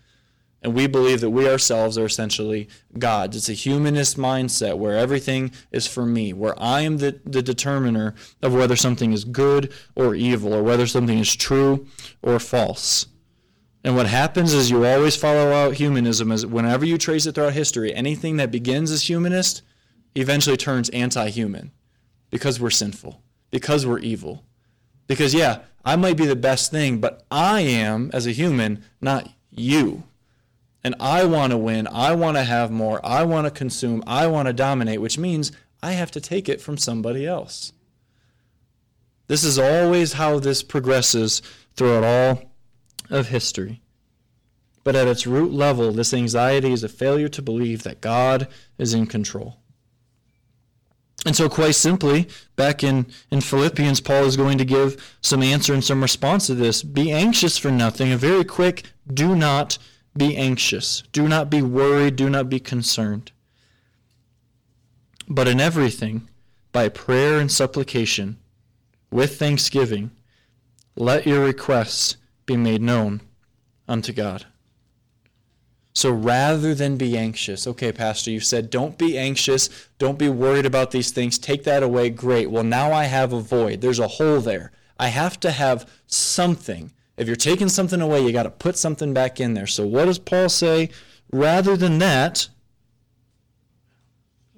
And 0.62 0.74
we 0.74 0.86
believe 0.86 1.22
that 1.22 1.30
we 1.30 1.48
ourselves 1.48 1.96
are 1.96 2.04
essentially 2.04 2.68
gods. 2.98 3.34
It's 3.34 3.48
a 3.48 3.54
humanist 3.54 4.18
mindset 4.18 4.76
where 4.76 4.96
everything 4.96 5.52
is 5.72 5.86
for 5.86 6.04
me, 6.04 6.34
where 6.34 6.54
I 6.62 6.82
am 6.82 6.98
the, 6.98 7.18
the 7.24 7.42
determiner 7.42 8.14
of 8.42 8.52
whether 8.52 8.76
something 8.76 9.12
is 9.12 9.24
good 9.24 9.72
or 9.96 10.14
evil, 10.14 10.52
or 10.52 10.62
whether 10.62 10.86
something 10.86 11.18
is 11.18 11.34
true 11.34 11.86
or 12.20 12.38
false. 12.38 13.06
And 13.82 13.96
what 13.96 14.06
happens 14.06 14.52
is 14.52 14.70
you 14.70 14.84
always 14.84 15.16
follow 15.16 15.52
out 15.52 15.74
humanism 15.74 16.30
as 16.30 16.44
whenever 16.44 16.84
you 16.84 16.98
trace 16.98 17.24
it 17.24 17.34
throughout 17.34 17.54
history, 17.54 17.94
anything 17.94 18.36
that 18.36 18.50
begins 18.50 18.90
as 18.90 19.08
humanist 19.08 19.62
eventually 20.14 20.58
turns 20.58 20.90
anti-human 20.90 21.72
because 22.28 22.60
we're 22.60 22.68
sinful, 22.68 23.22
because 23.50 23.86
we're 23.86 23.98
evil. 23.98 24.44
Because 25.06 25.34
yeah, 25.34 25.60
I 25.84 25.96
might 25.96 26.16
be 26.16 26.26
the 26.26 26.36
best 26.36 26.70
thing, 26.70 27.00
but 27.00 27.24
I 27.30 27.60
am 27.60 28.10
as 28.12 28.26
a 28.26 28.32
human, 28.32 28.84
not 29.00 29.30
you. 29.50 30.04
And 30.82 30.94
I 30.98 31.24
want 31.24 31.50
to 31.50 31.58
win. 31.58 31.86
I 31.88 32.14
want 32.14 32.36
to 32.36 32.44
have 32.44 32.70
more. 32.70 33.04
I 33.04 33.24
want 33.24 33.46
to 33.46 33.50
consume. 33.50 34.02
I 34.06 34.26
want 34.26 34.46
to 34.46 34.52
dominate, 34.52 35.00
which 35.00 35.18
means 35.18 35.52
I 35.82 35.92
have 35.92 36.10
to 36.12 36.20
take 36.20 36.48
it 36.48 36.60
from 36.60 36.76
somebody 36.76 37.26
else. 37.26 37.72
This 39.26 39.44
is 39.44 39.58
always 39.58 40.14
how 40.14 40.38
this 40.38 40.62
progresses 40.62 41.42
throughout 41.76 42.04
all 42.04 42.50
of 43.10 43.28
history. 43.28 43.80
But 44.82 44.96
at 44.96 45.06
its 45.06 45.26
root 45.26 45.52
level, 45.52 45.92
this 45.92 46.14
anxiety 46.14 46.72
is 46.72 46.82
a 46.82 46.88
failure 46.88 47.28
to 47.28 47.42
believe 47.42 47.82
that 47.82 48.00
God 48.00 48.48
is 48.78 48.94
in 48.94 49.06
control. 49.06 49.59
And 51.26 51.36
so, 51.36 51.48
quite 51.50 51.74
simply, 51.74 52.28
back 52.56 52.82
in, 52.82 53.06
in 53.30 53.42
Philippians, 53.42 54.00
Paul 54.00 54.24
is 54.24 54.38
going 54.38 54.56
to 54.58 54.64
give 54.64 55.18
some 55.20 55.42
answer 55.42 55.74
and 55.74 55.84
some 55.84 56.00
response 56.00 56.46
to 56.46 56.54
this. 56.54 56.82
Be 56.82 57.12
anxious 57.12 57.58
for 57.58 57.70
nothing. 57.70 58.10
A 58.10 58.16
very 58.16 58.44
quick, 58.44 58.84
do 59.12 59.36
not 59.36 59.76
be 60.16 60.36
anxious. 60.36 61.02
Do 61.12 61.28
not 61.28 61.50
be 61.50 61.60
worried. 61.60 62.16
Do 62.16 62.30
not 62.30 62.48
be 62.48 62.58
concerned. 62.58 63.32
But 65.28 65.46
in 65.46 65.60
everything, 65.60 66.28
by 66.72 66.88
prayer 66.88 67.38
and 67.38 67.52
supplication, 67.52 68.38
with 69.10 69.38
thanksgiving, 69.38 70.10
let 70.96 71.26
your 71.26 71.44
requests 71.44 72.16
be 72.46 72.56
made 72.56 72.80
known 72.80 73.20
unto 73.86 74.12
God. 74.12 74.46
So 75.92 76.10
rather 76.10 76.74
than 76.74 76.96
be 76.96 77.16
anxious, 77.18 77.66
okay, 77.66 77.92
Pastor, 77.92 78.30
you 78.30 78.40
said 78.40 78.70
don't 78.70 78.96
be 78.96 79.18
anxious, 79.18 79.88
don't 79.98 80.18
be 80.18 80.28
worried 80.28 80.66
about 80.66 80.92
these 80.92 81.10
things, 81.10 81.38
take 81.38 81.64
that 81.64 81.82
away, 81.82 82.10
great. 82.10 82.50
Well, 82.50 82.64
now 82.64 82.92
I 82.92 83.04
have 83.04 83.32
a 83.32 83.40
void. 83.40 83.80
There's 83.80 83.98
a 83.98 84.06
hole 84.06 84.40
there. 84.40 84.70
I 84.98 85.08
have 85.08 85.40
to 85.40 85.50
have 85.50 85.90
something 86.06 86.92
if 87.20 87.26
you're 87.26 87.36
taking 87.36 87.68
something 87.68 88.00
away, 88.00 88.22
you 88.22 88.32
got 88.32 88.44
to 88.44 88.50
put 88.50 88.78
something 88.78 89.12
back 89.12 89.40
in 89.40 89.52
there. 89.52 89.66
So 89.66 89.86
what 89.86 90.06
does 90.06 90.18
Paul 90.18 90.48
say? 90.48 90.88
Rather 91.30 91.76
than 91.76 91.98
that, 91.98 92.48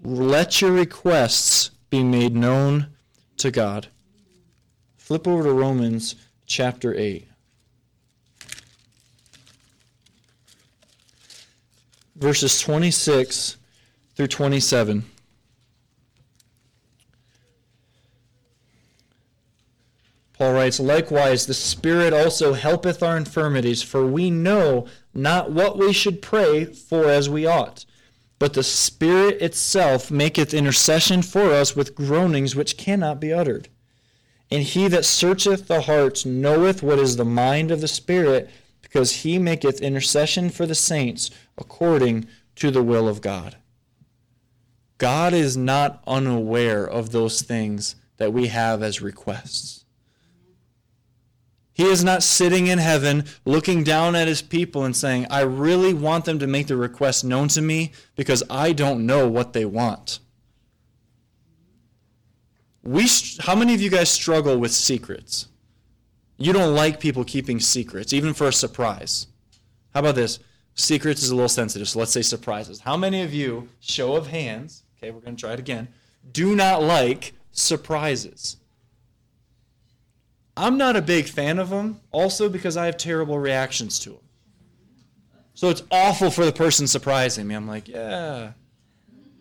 let 0.04 0.60
your 0.60 0.70
requests 0.70 1.72
be 1.90 2.04
made 2.04 2.36
known 2.36 2.86
to 3.38 3.50
God. 3.50 3.88
Flip 4.96 5.26
over 5.26 5.42
to 5.42 5.52
Romans 5.52 6.14
chapter 6.46 6.94
8. 6.94 7.26
Verses 12.22 12.60
26 12.60 13.56
through 14.14 14.28
27. 14.28 15.04
Paul 20.38 20.52
writes, 20.52 20.78
Likewise, 20.78 21.46
the 21.46 21.52
Spirit 21.52 22.12
also 22.12 22.52
helpeth 22.52 23.02
our 23.02 23.16
infirmities, 23.16 23.82
for 23.82 24.06
we 24.06 24.30
know 24.30 24.86
not 25.12 25.50
what 25.50 25.76
we 25.76 25.92
should 25.92 26.22
pray 26.22 26.64
for 26.64 27.06
as 27.06 27.28
we 27.28 27.44
ought. 27.44 27.84
But 28.38 28.54
the 28.54 28.62
Spirit 28.62 29.42
itself 29.42 30.08
maketh 30.08 30.54
intercession 30.54 31.22
for 31.22 31.50
us 31.52 31.74
with 31.74 31.96
groanings 31.96 32.54
which 32.54 32.76
cannot 32.76 33.18
be 33.18 33.32
uttered. 33.32 33.68
And 34.48 34.62
he 34.62 34.86
that 34.86 35.04
searcheth 35.04 35.66
the 35.66 35.80
hearts 35.80 36.24
knoweth 36.24 36.84
what 36.84 37.00
is 37.00 37.16
the 37.16 37.24
mind 37.24 37.72
of 37.72 37.80
the 37.80 37.88
Spirit, 37.88 38.48
because 38.92 39.22
he 39.22 39.38
maketh 39.38 39.80
intercession 39.80 40.50
for 40.50 40.66
the 40.66 40.74
saints 40.74 41.30
according 41.56 42.26
to 42.54 42.70
the 42.70 42.82
will 42.82 43.08
of 43.08 43.22
God. 43.22 43.56
God 44.98 45.32
is 45.32 45.56
not 45.56 46.02
unaware 46.06 46.86
of 46.86 47.10
those 47.10 47.40
things 47.40 47.96
that 48.18 48.34
we 48.34 48.48
have 48.48 48.82
as 48.82 49.00
requests. 49.00 49.86
He 51.72 51.84
is 51.84 52.04
not 52.04 52.22
sitting 52.22 52.66
in 52.66 52.78
heaven 52.78 53.24
looking 53.46 53.82
down 53.82 54.14
at 54.14 54.28
his 54.28 54.42
people 54.42 54.84
and 54.84 54.94
saying, 54.94 55.26
I 55.30 55.40
really 55.40 55.94
want 55.94 56.26
them 56.26 56.38
to 56.40 56.46
make 56.46 56.66
the 56.66 56.76
request 56.76 57.24
known 57.24 57.48
to 57.48 57.62
me 57.62 57.92
because 58.14 58.42
I 58.50 58.74
don't 58.74 59.06
know 59.06 59.26
what 59.26 59.54
they 59.54 59.64
want. 59.64 60.18
We, 62.82 63.06
how 63.40 63.54
many 63.54 63.72
of 63.72 63.80
you 63.80 63.88
guys 63.88 64.10
struggle 64.10 64.58
with 64.58 64.70
secrets? 64.70 65.48
You 66.42 66.52
don't 66.52 66.74
like 66.74 66.98
people 66.98 67.24
keeping 67.24 67.60
secrets, 67.60 68.12
even 68.12 68.34
for 68.34 68.48
a 68.48 68.52
surprise. 68.52 69.28
How 69.94 70.00
about 70.00 70.16
this? 70.16 70.40
Secrets 70.74 71.22
is 71.22 71.30
a 71.30 71.36
little 71.36 71.48
sensitive, 71.48 71.88
so 71.88 72.00
let's 72.00 72.10
say 72.10 72.22
surprises. 72.22 72.80
How 72.80 72.96
many 72.96 73.22
of 73.22 73.32
you, 73.32 73.68
show 73.78 74.16
of 74.16 74.26
hands, 74.26 74.82
okay, 74.98 75.12
we're 75.12 75.20
going 75.20 75.36
to 75.36 75.40
try 75.40 75.52
it 75.52 75.60
again, 75.60 75.86
do 76.32 76.56
not 76.56 76.82
like 76.82 77.34
surprises? 77.52 78.56
I'm 80.56 80.76
not 80.76 80.96
a 80.96 81.02
big 81.02 81.28
fan 81.28 81.60
of 81.60 81.70
them, 81.70 82.00
also 82.10 82.48
because 82.48 82.76
I 82.76 82.86
have 82.86 82.96
terrible 82.96 83.38
reactions 83.38 84.00
to 84.00 84.10
them. 84.10 84.18
So 85.54 85.68
it's 85.68 85.84
awful 85.92 86.32
for 86.32 86.44
the 86.44 86.52
person 86.52 86.88
surprising 86.88 87.46
me. 87.46 87.54
I'm 87.54 87.68
like, 87.68 87.86
yeah. 87.86 88.52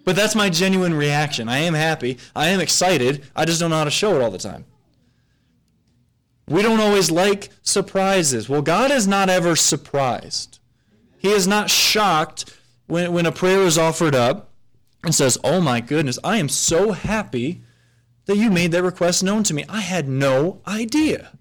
But 0.05 0.15
that's 0.15 0.35
my 0.35 0.51
genuine 0.51 0.93
reaction. 0.93 1.49
I 1.49 1.59
am 1.59 1.73
happy. 1.73 2.19
I 2.35 2.49
am 2.49 2.59
excited. 2.59 3.23
I 3.35 3.45
just 3.45 3.59
don't 3.59 3.71
know 3.71 3.77
how 3.77 3.85
to 3.85 3.89
show 3.89 4.15
it 4.15 4.21
all 4.21 4.29
the 4.29 4.37
time. 4.37 4.65
We 6.51 6.61
don't 6.61 6.81
always 6.81 7.09
like 7.09 7.49
surprises. 7.63 8.49
Well, 8.49 8.61
God 8.61 8.91
is 8.91 9.07
not 9.07 9.29
ever 9.29 9.55
surprised. 9.55 10.59
He 11.17 11.29
is 11.29 11.47
not 11.47 11.69
shocked 11.69 12.57
when, 12.87 13.13
when 13.13 13.25
a 13.25 13.31
prayer 13.31 13.61
is 13.61 13.77
offered 13.77 14.13
up 14.13 14.49
and 15.01 15.15
says, 15.15 15.37
Oh 15.45 15.61
my 15.61 15.79
goodness, 15.79 16.19
I 16.23 16.37
am 16.37 16.49
so 16.49 16.91
happy 16.91 17.61
that 18.25 18.35
you 18.35 18.51
made 18.51 18.73
that 18.73 18.83
request 18.83 19.23
known 19.23 19.43
to 19.43 19.53
me. 19.53 19.63
I 19.69 19.79
had 19.79 20.09
no 20.09 20.61
idea. 20.67 21.31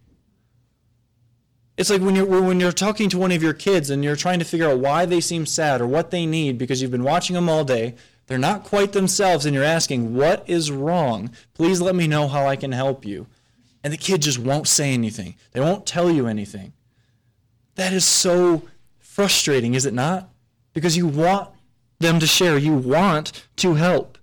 It's 1.76 1.90
like 1.90 2.02
when 2.02 2.14
you're 2.14 2.26
when 2.26 2.60
you're 2.60 2.72
talking 2.72 3.08
to 3.08 3.18
one 3.18 3.32
of 3.32 3.42
your 3.42 3.54
kids 3.54 3.90
and 3.90 4.04
you're 4.04 4.14
trying 4.14 4.38
to 4.38 4.44
figure 4.44 4.68
out 4.68 4.80
why 4.80 5.06
they 5.06 5.20
seem 5.20 5.46
sad 5.46 5.80
or 5.80 5.86
what 5.86 6.10
they 6.10 6.26
need 6.26 6.58
because 6.58 6.82
you've 6.82 6.90
been 6.90 7.02
watching 7.02 7.34
them 7.34 7.48
all 7.48 7.64
day. 7.64 7.94
They're 8.26 8.38
not 8.38 8.64
quite 8.64 8.92
themselves 8.92 9.46
and 9.46 9.54
you're 9.54 9.64
asking, 9.64 10.14
"What 10.14 10.44
is 10.46 10.70
wrong? 10.70 11.30
Please 11.54 11.80
let 11.80 11.94
me 11.94 12.06
know 12.06 12.28
how 12.28 12.46
I 12.46 12.54
can 12.54 12.72
help 12.72 13.06
you." 13.06 13.26
And 13.82 13.92
the 13.92 13.98
kid 13.98 14.22
just 14.22 14.38
won't 14.38 14.68
say 14.68 14.92
anything. 14.92 15.36
They 15.52 15.60
won't 15.60 15.86
tell 15.86 16.10
you 16.10 16.26
anything. 16.26 16.72
That 17.76 17.92
is 17.92 18.04
so 18.04 18.62
frustrating, 18.98 19.74
is 19.74 19.86
it 19.86 19.94
not? 19.94 20.28
Because 20.74 20.96
you 20.96 21.06
want 21.06 21.48
them 21.98 22.20
to 22.20 22.26
share, 22.26 22.58
you 22.58 22.74
want 22.74 23.46
to 23.56 23.74
help. 23.74 24.18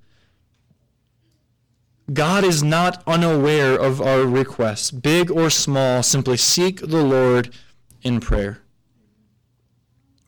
God 2.13 2.43
is 2.43 2.63
not 2.63 3.03
unaware 3.05 3.75
of 3.75 4.01
our 4.01 4.21
requests, 4.21 4.91
big 4.91 5.29
or 5.29 5.49
small. 5.49 6.01
Simply 6.03 6.37
seek 6.37 6.79
the 6.79 7.03
Lord 7.03 7.53
in 8.01 8.19
prayer. 8.19 8.59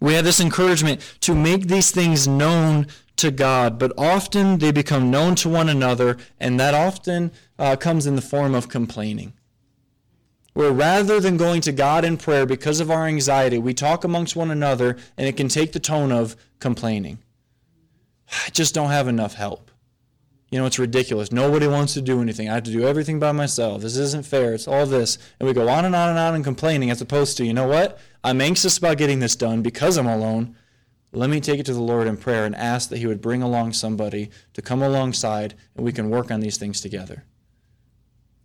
We 0.01 0.13
have 0.13 0.25
this 0.25 0.39
encouragement 0.39 1.01
to 1.21 1.35
make 1.35 1.67
these 1.67 1.91
things 1.91 2.27
known 2.27 2.87
to 3.19 3.31
God, 3.31 3.79
but 3.79 3.93
often 3.97 4.57
they 4.57 4.71
become 4.71 5.11
known 5.11 5.35
to 5.35 5.49
one 5.49 5.69
another, 5.69 6.17
and 6.39 6.59
that 6.59 6.73
often 6.73 7.31
uh, 7.57 7.75
comes 7.75 8.05
in 8.05 8.15
the 8.15 8.21
form 8.21 8.53
of 8.55 8.69
complaining. 8.69 9.33
Where 10.53 10.71
rather 10.71 11.19
than 11.19 11.37
going 11.37 11.61
to 11.61 11.71
God 11.71 12.03
in 12.03 12.17
prayer 12.17 12.45
because 12.45 12.79
of 12.79 12.91
our 12.91 13.05
anxiety, 13.05 13.57
we 13.57 13.73
talk 13.73 14.03
amongst 14.03 14.35
one 14.35 14.51
another, 14.51 14.97
and 15.17 15.27
it 15.27 15.37
can 15.37 15.47
take 15.47 15.71
the 15.71 15.79
tone 15.79 16.11
of 16.11 16.35
complaining. 16.59 17.19
I 18.47 18.49
just 18.51 18.73
don't 18.73 18.91
have 18.91 19.07
enough 19.07 19.35
help. 19.35 19.71
You 20.51 20.57
know, 20.57 20.65
it's 20.65 20.79
ridiculous. 20.79 21.31
Nobody 21.31 21.67
wants 21.67 21.93
to 21.93 22.01
do 22.01 22.21
anything. 22.21 22.49
I 22.49 22.55
have 22.55 22.63
to 22.63 22.71
do 22.71 22.87
everything 22.87 23.19
by 23.19 23.31
myself. 23.31 23.83
This 23.83 23.97
isn't 23.97 24.25
fair. 24.25 24.55
It's 24.55 24.67
all 24.67 24.87
this. 24.87 25.19
And 25.39 25.47
we 25.47 25.53
go 25.53 25.69
on 25.69 25.85
and 25.85 25.95
on 25.95 26.09
and 26.09 26.17
on 26.17 26.33
and 26.33 26.43
complaining 26.43 26.89
as 26.89 27.01
opposed 27.01 27.37
to, 27.37 27.45
you 27.45 27.53
know 27.53 27.67
what? 27.67 27.99
I'm 28.23 28.41
anxious 28.41 28.77
about 28.77 28.97
getting 28.97 29.19
this 29.19 29.35
done 29.35 29.61
because 29.61 29.95
I'm 29.95 30.07
alone. 30.07 30.55
Let 31.11 31.29
me 31.29 31.39
take 31.39 31.59
it 31.59 31.65
to 31.65 31.73
the 31.73 31.81
Lord 31.81 32.07
in 32.07 32.17
prayer 32.17 32.45
and 32.45 32.55
ask 32.55 32.89
that 32.89 32.99
He 32.99 33.07
would 33.07 33.21
bring 33.21 33.41
along 33.41 33.73
somebody 33.73 34.29
to 34.53 34.61
come 34.61 34.81
alongside 34.81 35.55
and 35.75 35.83
we 35.83 35.91
can 35.91 36.09
work 36.09 36.29
on 36.29 36.39
these 36.39 36.57
things 36.57 36.81
together. 36.81 37.23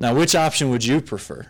Now, 0.01 0.15
which 0.15 0.35
option 0.35 0.71
would 0.71 0.85
you 0.85 1.01
prefer? 1.01 1.49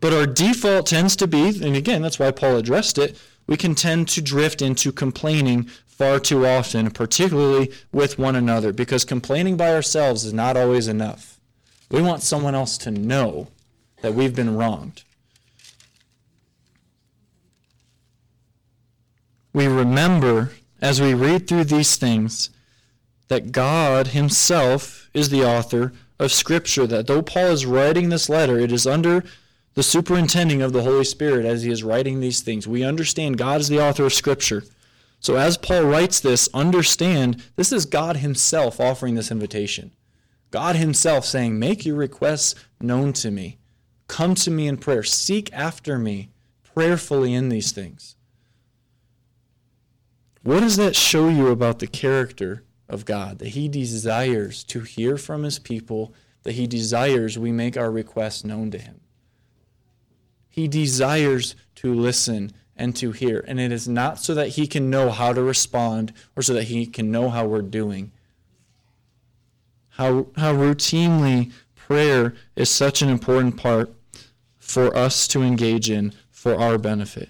But 0.00 0.12
our 0.12 0.26
default 0.26 0.86
tends 0.86 1.16
to 1.16 1.26
be, 1.26 1.48
and 1.48 1.74
again, 1.74 2.02
that's 2.02 2.18
why 2.18 2.30
Paul 2.30 2.56
addressed 2.56 2.98
it, 2.98 3.20
we 3.48 3.56
can 3.56 3.74
tend 3.74 4.08
to 4.10 4.22
drift 4.22 4.62
into 4.62 4.92
complaining 4.92 5.64
far 5.86 6.20
too 6.20 6.46
often, 6.46 6.90
particularly 6.90 7.72
with 7.90 8.18
one 8.18 8.36
another, 8.36 8.72
because 8.72 9.04
complaining 9.04 9.56
by 9.56 9.74
ourselves 9.74 10.24
is 10.24 10.32
not 10.32 10.56
always 10.56 10.86
enough. 10.86 11.40
We 11.90 12.00
want 12.00 12.22
someone 12.22 12.54
else 12.54 12.78
to 12.78 12.92
know 12.92 13.48
that 14.02 14.14
we've 14.14 14.36
been 14.36 14.56
wronged. 14.56 15.02
We 19.52 19.66
remember 19.66 20.52
as 20.80 21.00
we 21.00 21.14
read 21.14 21.48
through 21.48 21.64
these 21.64 21.96
things 21.96 22.50
that 23.28 23.52
God 23.52 24.08
Himself 24.08 25.10
is 25.14 25.28
the 25.30 25.44
author 25.44 25.92
of 26.18 26.32
Scripture, 26.32 26.86
that 26.86 27.06
though 27.06 27.22
Paul 27.22 27.46
is 27.46 27.66
writing 27.66 28.08
this 28.08 28.28
letter, 28.28 28.58
it 28.58 28.72
is 28.72 28.86
under 28.86 29.24
the 29.74 29.82
superintending 29.82 30.60
of 30.60 30.72
the 30.72 30.82
Holy 30.82 31.04
Spirit 31.04 31.46
as 31.46 31.62
he 31.62 31.70
is 31.70 31.84
writing 31.84 32.18
these 32.18 32.40
things. 32.40 32.66
We 32.66 32.82
understand 32.82 33.38
God 33.38 33.60
is 33.60 33.68
the 33.68 33.80
author 33.80 34.06
of 34.06 34.12
Scripture. 34.12 34.64
So 35.20 35.36
as 35.36 35.56
Paul 35.56 35.84
writes 35.84 36.18
this, 36.18 36.48
understand 36.52 37.44
this 37.56 37.72
is 37.72 37.86
God 37.86 38.16
himself 38.16 38.80
offering 38.80 39.14
this 39.14 39.30
invitation. 39.30 39.92
God 40.50 40.76
himself 40.76 41.24
saying, 41.24 41.58
Make 41.58 41.84
your 41.86 41.96
requests 41.96 42.54
known 42.80 43.12
to 43.14 43.30
me. 43.30 43.58
Come 44.08 44.34
to 44.36 44.50
me 44.50 44.66
in 44.66 44.78
prayer. 44.78 45.02
Seek 45.02 45.52
after 45.52 45.98
me 45.98 46.30
prayerfully 46.74 47.34
in 47.34 47.48
these 47.48 47.70
things. 47.70 48.16
What 50.48 50.60
does 50.60 50.78
that 50.78 50.96
show 50.96 51.28
you 51.28 51.48
about 51.48 51.78
the 51.78 51.86
character 51.86 52.64
of 52.88 53.04
God? 53.04 53.38
That 53.38 53.48
he 53.48 53.68
desires 53.68 54.64
to 54.64 54.80
hear 54.80 55.18
from 55.18 55.42
his 55.42 55.58
people, 55.58 56.14
that 56.44 56.52
he 56.52 56.66
desires 56.66 57.38
we 57.38 57.52
make 57.52 57.76
our 57.76 57.90
requests 57.90 58.44
known 58.44 58.70
to 58.70 58.78
him. 58.78 59.02
He 60.48 60.66
desires 60.66 61.54
to 61.74 61.92
listen 61.92 62.52
and 62.74 62.96
to 62.96 63.12
hear. 63.12 63.44
And 63.46 63.60
it 63.60 63.70
is 63.70 63.86
not 63.86 64.20
so 64.20 64.32
that 64.36 64.48
he 64.48 64.66
can 64.66 64.88
know 64.88 65.10
how 65.10 65.34
to 65.34 65.42
respond 65.42 66.14
or 66.34 66.42
so 66.42 66.54
that 66.54 66.64
he 66.64 66.86
can 66.86 67.10
know 67.10 67.28
how 67.28 67.44
we're 67.44 67.60
doing. 67.60 68.10
How, 69.90 70.28
how 70.36 70.54
routinely 70.54 71.52
prayer 71.76 72.32
is 72.56 72.70
such 72.70 73.02
an 73.02 73.10
important 73.10 73.58
part 73.58 73.92
for 74.58 74.96
us 74.96 75.28
to 75.28 75.42
engage 75.42 75.90
in 75.90 76.14
for 76.30 76.58
our 76.58 76.78
benefit. 76.78 77.28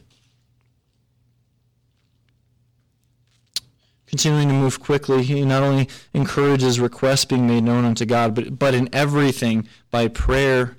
Continuing 4.08 4.48
to 4.48 4.54
move 4.54 4.80
quickly, 4.80 5.22
he 5.22 5.44
not 5.44 5.62
only 5.62 5.86
encourages 6.14 6.80
requests 6.80 7.26
being 7.26 7.46
made 7.46 7.62
known 7.62 7.84
unto 7.84 8.06
God, 8.06 8.34
but, 8.34 8.58
but 8.58 8.74
in 8.74 8.88
everything 8.90 9.68
by 9.90 10.08
prayer 10.08 10.78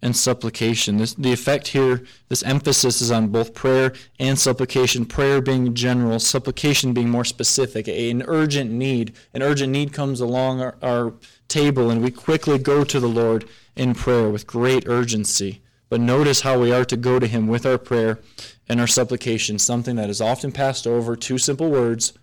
and 0.00 0.16
supplication. 0.16 0.96
This, 0.96 1.12
the 1.12 1.32
effect 1.32 1.68
here, 1.68 2.02
this 2.30 2.42
emphasis 2.42 3.02
is 3.02 3.10
on 3.10 3.28
both 3.28 3.52
prayer 3.52 3.92
and 4.18 4.38
supplication. 4.38 5.04
Prayer 5.04 5.42
being 5.42 5.74
general, 5.74 6.18
supplication 6.18 6.94
being 6.94 7.10
more 7.10 7.26
specific. 7.26 7.88
An 7.88 8.24
urgent 8.26 8.70
need. 8.70 9.14
An 9.34 9.42
urgent 9.42 9.70
need 9.70 9.92
comes 9.92 10.20
along 10.20 10.62
our, 10.62 10.74
our 10.82 11.12
table, 11.48 11.90
and 11.90 12.02
we 12.02 12.10
quickly 12.10 12.58
go 12.58 12.84
to 12.84 12.98
the 12.98 13.06
Lord 13.06 13.46
in 13.76 13.94
prayer 13.94 14.30
with 14.30 14.46
great 14.46 14.88
urgency. 14.88 15.60
But 15.90 16.00
notice 16.00 16.40
how 16.40 16.58
we 16.58 16.72
are 16.72 16.86
to 16.86 16.96
go 16.96 17.18
to 17.18 17.26
Him 17.26 17.48
with 17.48 17.66
our 17.66 17.76
prayer 17.76 18.18
and 18.66 18.80
our 18.80 18.86
supplication, 18.86 19.58
something 19.58 19.96
that 19.96 20.08
is 20.08 20.22
often 20.22 20.52
passed 20.52 20.86
over. 20.86 21.14
Two 21.14 21.36
simple 21.36 21.70
words 21.70 22.14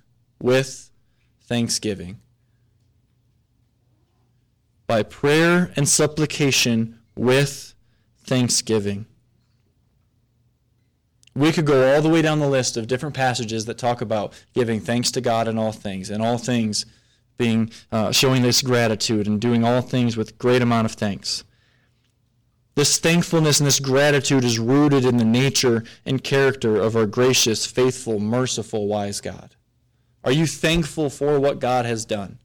with 0.42 0.90
thanksgiving. 1.42 2.20
By 4.88 5.04
prayer 5.04 5.72
and 5.76 5.88
supplication 5.88 7.00
with 7.16 7.74
thanksgiving. 8.24 9.06
We 11.36 11.52
could 11.52 11.66
go 11.66 11.94
all 11.94 12.02
the 12.02 12.10
way 12.10 12.22
down 12.22 12.40
the 12.40 12.50
list 12.50 12.76
of 12.76 12.88
different 12.88 13.16
passages 13.16 13.66
that 13.66 13.78
talk 13.78 14.02
about 14.02 14.34
giving 14.54 14.80
thanks 14.80 15.12
to 15.12 15.22
God 15.22 15.48
in 15.48 15.58
all 15.58 15.72
things, 15.72 16.10
and 16.10 16.22
all 16.22 16.38
things 16.38 16.86
being 17.38 17.72
uh, 17.92 18.12
showing 18.12 18.42
this 18.42 18.62
gratitude 18.62 19.28
and 19.28 19.40
doing 19.40 19.64
all 19.64 19.82
things 19.82 20.18
with 20.18 20.38
great 20.38 20.62
amount 20.62 20.86
of 20.86 20.92
thanks. 20.94 21.44
This 22.76 22.98
thankfulness 22.98 23.60
and 23.60 23.68
this 23.68 23.80
gratitude 23.80 24.44
is 24.44 24.60
rooted 24.60 25.06
in 25.06 25.18
the 25.18 25.26
nature 25.26 25.84
and 26.06 26.24
character 26.24 26.78
of 26.78 26.96
our 26.96 27.06
gracious, 27.06 27.66
faithful, 27.66 28.20
merciful, 28.20 28.88
wise 28.88 29.22
God. 29.22 29.56
Are 30.24 30.32
you 30.32 30.46
thankful 30.46 31.10
for 31.10 31.40
what 31.40 31.60
God 31.60 31.86
has 31.86 32.06
done? 32.06 32.40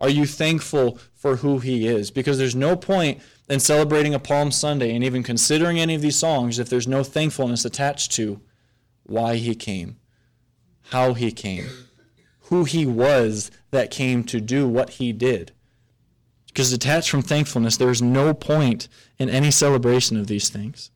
Are 0.00 0.08
you 0.08 0.26
thankful 0.26 0.98
for 1.14 1.36
who 1.36 1.58
He 1.58 1.86
is? 1.86 2.10
Because 2.10 2.38
there's 2.38 2.54
no 2.54 2.76
point 2.76 3.20
in 3.48 3.60
celebrating 3.60 4.14
a 4.14 4.18
Palm 4.18 4.50
Sunday 4.50 4.94
and 4.94 5.02
even 5.02 5.22
considering 5.22 5.78
any 5.78 5.94
of 5.94 6.02
these 6.02 6.18
songs 6.18 6.58
if 6.58 6.68
there's 6.68 6.88
no 6.88 7.02
thankfulness 7.02 7.64
attached 7.64 8.12
to 8.12 8.40
why 9.04 9.36
He 9.36 9.54
came, 9.54 9.96
how 10.90 11.14
He 11.14 11.32
came, 11.32 11.66
who 12.42 12.64
He 12.64 12.86
was 12.86 13.50
that 13.70 13.90
came 13.90 14.22
to 14.24 14.40
do 14.40 14.68
what 14.68 14.90
He 14.90 15.12
did. 15.12 15.52
Because 16.46 16.70
detached 16.70 17.10
from 17.10 17.22
thankfulness, 17.22 17.76
there 17.76 17.90
is 17.90 18.00
no 18.00 18.32
point 18.32 18.88
in 19.18 19.28
any 19.28 19.50
celebration 19.50 20.16
of 20.16 20.26
these 20.26 20.48
things. 20.48 20.90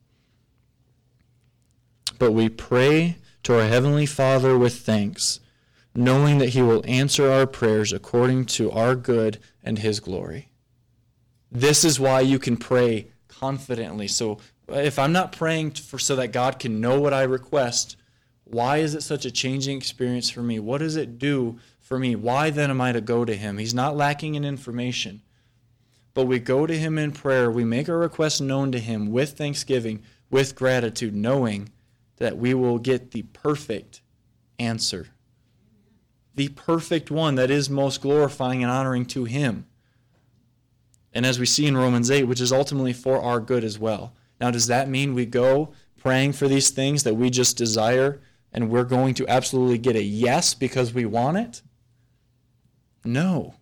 But 2.19 2.33
we 2.33 2.49
pray 2.49 3.17
to 3.43 3.59
our 3.59 3.67
Heavenly 3.67 4.07
Father 4.07 4.57
with 4.57 4.77
thanks 4.77 5.41
knowing 5.95 6.39
that 6.39 6.51
He 6.51 6.63
will 6.63 6.85
answer 6.87 7.31
our 7.31 7.47
prayers 7.47 7.93
according 7.93 8.47
to 8.47 8.71
our 8.71 8.95
good 8.95 9.39
and 9.63 9.79
His 9.79 10.01
glory. 10.01 10.51
This 11.51 11.85
is 11.85 11.99
why 11.99 12.21
you 12.21 12.39
can 12.39 12.57
pray 12.57 13.09
confidently. 13.29 14.07
So 14.07 14.39
if 14.69 14.99
I'm 14.99 15.13
not 15.13 15.33
praying 15.33 15.73
for 15.73 15.99
so 15.99 16.17
that 16.17 16.33
God 16.33 16.59
can 16.59 16.81
know 16.81 17.01
what 17.01 17.13
I 17.13 17.23
request, 17.23 17.97
why 18.45 18.79
is 18.79 18.95
it 18.95 19.03
such 19.03 19.25
a 19.25 19.31
changing 19.31 19.77
experience 19.77 20.31
for 20.31 20.43
me? 20.43 20.59
What 20.59 20.79
does 20.79 20.97
it 20.97 21.19
do 21.19 21.59
for 21.81 21.99
me? 21.99 22.15
Why 22.15 22.51
then 22.51 22.71
am 22.71 22.81
I 22.81 22.93
to 22.93 23.01
go 23.01 23.25
to 23.25 23.35
Him? 23.35 23.59
He's 23.59 23.75
not 23.75 23.97
lacking 23.97 24.35
in 24.35 24.45
information. 24.45 25.23
But 26.15 26.27
we 26.27 26.39
go 26.39 26.67
to 26.67 26.77
Him 26.77 26.99
in 26.99 27.13
prayer. 27.13 27.51
We 27.51 27.65
make 27.65 27.89
our 27.89 27.99
request 27.99 28.41
known 28.41 28.73
to 28.73 28.79
Him 28.79 29.11
with 29.11 29.33
thanksgiving, 29.33 30.03
with 30.31 30.57
gratitude, 30.57 31.15
knowing 31.15 31.71
that 32.17 32.37
we 32.37 32.55
will 32.55 32.79
get 32.79 33.11
the 33.11 33.23
perfect 33.23 34.03
answer 34.59 35.09
the 36.35 36.49
perfect 36.51 37.11
one 37.11 37.35
that 37.35 37.51
is 37.51 37.69
most 37.69 38.01
glorifying 38.01 38.63
and 38.63 38.71
honoring 38.71 39.07
to 39.07 39.25
Him. 39.25 39.67
And 41.13 41.27
as 41.27 41.39
we 41.39 41.47
see 41.47 41.67
in 41.67 41.77
Romans 41.77 42.11
8, 42.11 42.25
which 42.25 42.41
is 42.41 42.53
ultimately 42.53 42.93
for 42.93 43.21
our 43.21 43.41
good 43.41 43.65
as 43.65 43.79
well. 43.79 44.13
Now, 44.41 44.51
does 44.51 44.69
that 44.69 44.89
mean 44.89 45.15
we 45.15 45.27
go 45.27 45.73
praying 45.99 46.33
for 46.33 46.49
these 46.49 46.71
things 46.71 47.03
that 47.03 47.15
we 47.15 47.31
just 47.31 47.57
desire 47.57 48.21
and 48.53 48.71
we're 48.71 48.85
going 48.85 49.15
to 49.15 49.29
absolutely 49.29 49.79
get 49.79 49.97
a 49.97 50.03
yes 50.03 50.55
because 50.55 50.95
we 50.95 51.05
want 51.05 51.37
it? 51.37 51.63
No. 53.05 53.55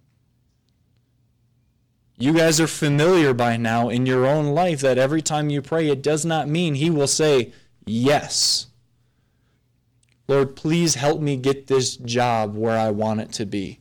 You 2.17 2.33
guys 2.33 2.61
are 2.61 2.67
familiar 2.67 3.33
by 3.33 3.57
now 3.57 3.89
in 3.89 4.05
your 4.05 4.27
own 4.27 4.47
life 4.47 4.81
that 4.81 4.99
every 4.99 5.23
time 5.23 5.51
you 5.51 5.63
pray, 5.63 5.89
it 5.89 6.03
does 6.03 6.25
not 6.25 6.49
mean 6.49 6.75
He 6.75 6.91
will 6.91 7.07
say, 7.07 7.53
Yes. 7.87 8.67
Lord, 10.29 10.55
please 10.55 10.95
help 10.95 11.21
me 11.21 11.37
get 11.37 11.67
this 11.67 11.97
job 11.97 12.55
where 12.55 12.79
I 12.79 12.91
want 12.91 13.21
it 13.21 13.33
to 13.33 13.47
be. 13.47 13.81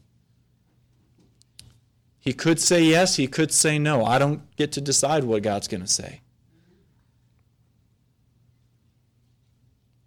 He 2.20 2.34
could 2.34 2.60
say 2.60 2.84
yes, 2.84 3.18
he 3.18 3.28
could 3.28 3.52
say 3.54 3.78
no. 3.78 4.04
I 4.04 4.18
don't 4.18 4.56
get 4.56 4.72
to 4.74 4.82
decide 4.82 5.26
what 5.26 5.44
God's 5.44 5.68
going 5.68 5.82
to 5.82 5.88
say. 5.88 6.22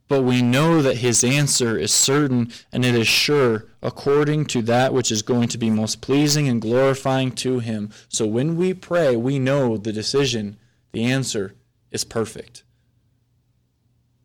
But 0.08 0.22
we 0.22 0.42
know 0.42 0.82
that 0.82 0.96
his 0.96 1.22
answer 1.22 1.78
is 1.78 1.94
certain 1.94 2.50
and 2.72 2.84
it 2.84 2.96
is 2.96 3.06
sure 3.06 3.68
according 3.80 4.46
to 4.46 4.60
that 4.62 4.92
which 4.92 5.12
is 5.12 5.22
going 5.22 5.46
to 5.48 5.56
be 5.56 5.70
most 5.70 6.00
pleasing 6.00 6.48
and 6.48 6.60
glorifying 6.60 7.30
to 7.36 7.60
him. 7.60 7.90
So 8.08 8.26
when 8.26 8.56
we 8.56 8.74
pray, 8.74 9.14
we 9.14 9.38
know 9.38 9.76
the 9.76 9.92
decision, 9.92 10.58
the 10.90 11.04
answer 11.04 11.54
is 11.92 12.02
perfect. 12.02 12.64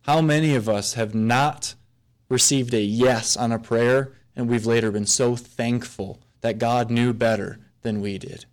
How 0.02 0.20
many 0.20 0.56
of 0.56 0.68
us 0.68 0.94
have 0.94 1.14
not 1.14 1.75
received 2.28 2.74
a 2.74 2.80
yes 2.80 3.36
on 3.36 3.52
a 3.52 3.58
prayer 3.58 4.12
and 4.34 4.48
we've 4.48 4.66
later 4.66 4.90
been 4.90 5.06
so 5.06 5.36
thankful 5.36 6.20
that 6.40 6.58
God 6.58 6.90
knew 6.90 7.12
better 7.12 7.58
than 7.82 8.00
we 8.00 8.18
did? 8.18 8.44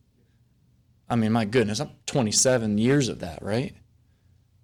I 1.10 1.16
mean, 1.16 1.32
my 1.32 1.46
goodness, 1.46 1.80
I'm 1.80 1.92
27 2.06 2.78
years 2.78 3.10
of 3.10 3.20
that, 3.20 3.42
right? 3.42 3.76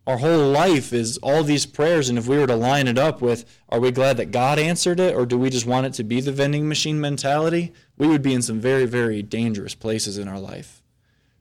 our 0.09 0.17
whole 0.17 0.49
life 0.49 0.91
is 0.91 1.19
all 1.19 1.43
these 1.43 1.67
prayers 1.67 2.09
and 2.09 2.17
if 2.17 2.25
we 2.25 2.35
were 2.35 2.47
to 2.47 2.55
line 2.55 2.87
it 2.87 2.97
up 2.97 3.21
with 3.21 3.45
are 3.69 3.79
we 3.79 3.91
glad 3.91 4.17
that 4.17 4.31
god 4.31 4.57
answered 4.57 4.99
it 4.99 5.13
or 5.13 5.23
do 5.23 5.37
we 5.37 5.51
just 5.51 5.67
want 5.67 5.85
it 5.85 5.93
to 5.93 6.03
be 6.03 6.19
the 6.19 6.31
vending 6.31 6.67
machine 6.67 6.99
mentality 6.99 7.71
we 7.95 8.07
would 8.07 8.23
be 8.23 8.33
in 8.33 8.41
some 8.41 8.59
very 8.59 8.85
very 8.85 9.21
dangerous 9.21 9.75
places 9.75 10.17
in 10.17 10.27
our 10.27 10.39
life 10.39 10.78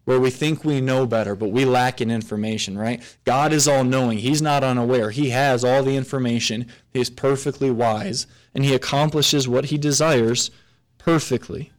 where 0.09 0.18
we 0.18 0.31
think 0.31 0.64
we 0.64 0.81
know 0.81 1.05
better 1.05 1.35
but 1.35 1.51
we 1.51 1.66
lack 1.66 2.01
in 2.01 2.11
information 2.11 2.79
right? 2.79 3.03
God 3.27 3.53
is 3.53 3.68
all 3.68 3.85
knowing 3.85 4.16
he's 4.16 4.40
not 4.40 4.64
unaware. 4.64 5.11
He 5.11 5.29
has 5.29 5.62
all 5.62 5.83
the 5.83 5.97
information. 5.97 6.66
He 6.94 7.01
is 7.01 7.11
perfectly 7.11 7.71
wise 7.71 8.27
and 8.55 8.64
he 8.64 8.75
accomplishes 8.75 9.47
what 9.47 9.66
he 9.66 9.77
desires 9.77 10.51
perfectly. 10.97 11.73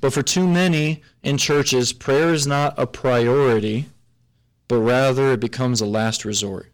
But 0.00 0.12
for 0.12 0.20
too 0.20 0.48
many 0.48 1.00
in 1.22 1.38
churches 1.38 1.92
prayer 1.92 2.32
is 2.32 2.44
not 2.44 2.74
a 2.76 2.84
priority 2.84 3.86
but 4.66 4.78
rather 4.78 5.30
it 5.30 5.38
becomes 5.38 5.80
a 5.80 5.86
last 5.86 6.24
resort. 6.24 6.72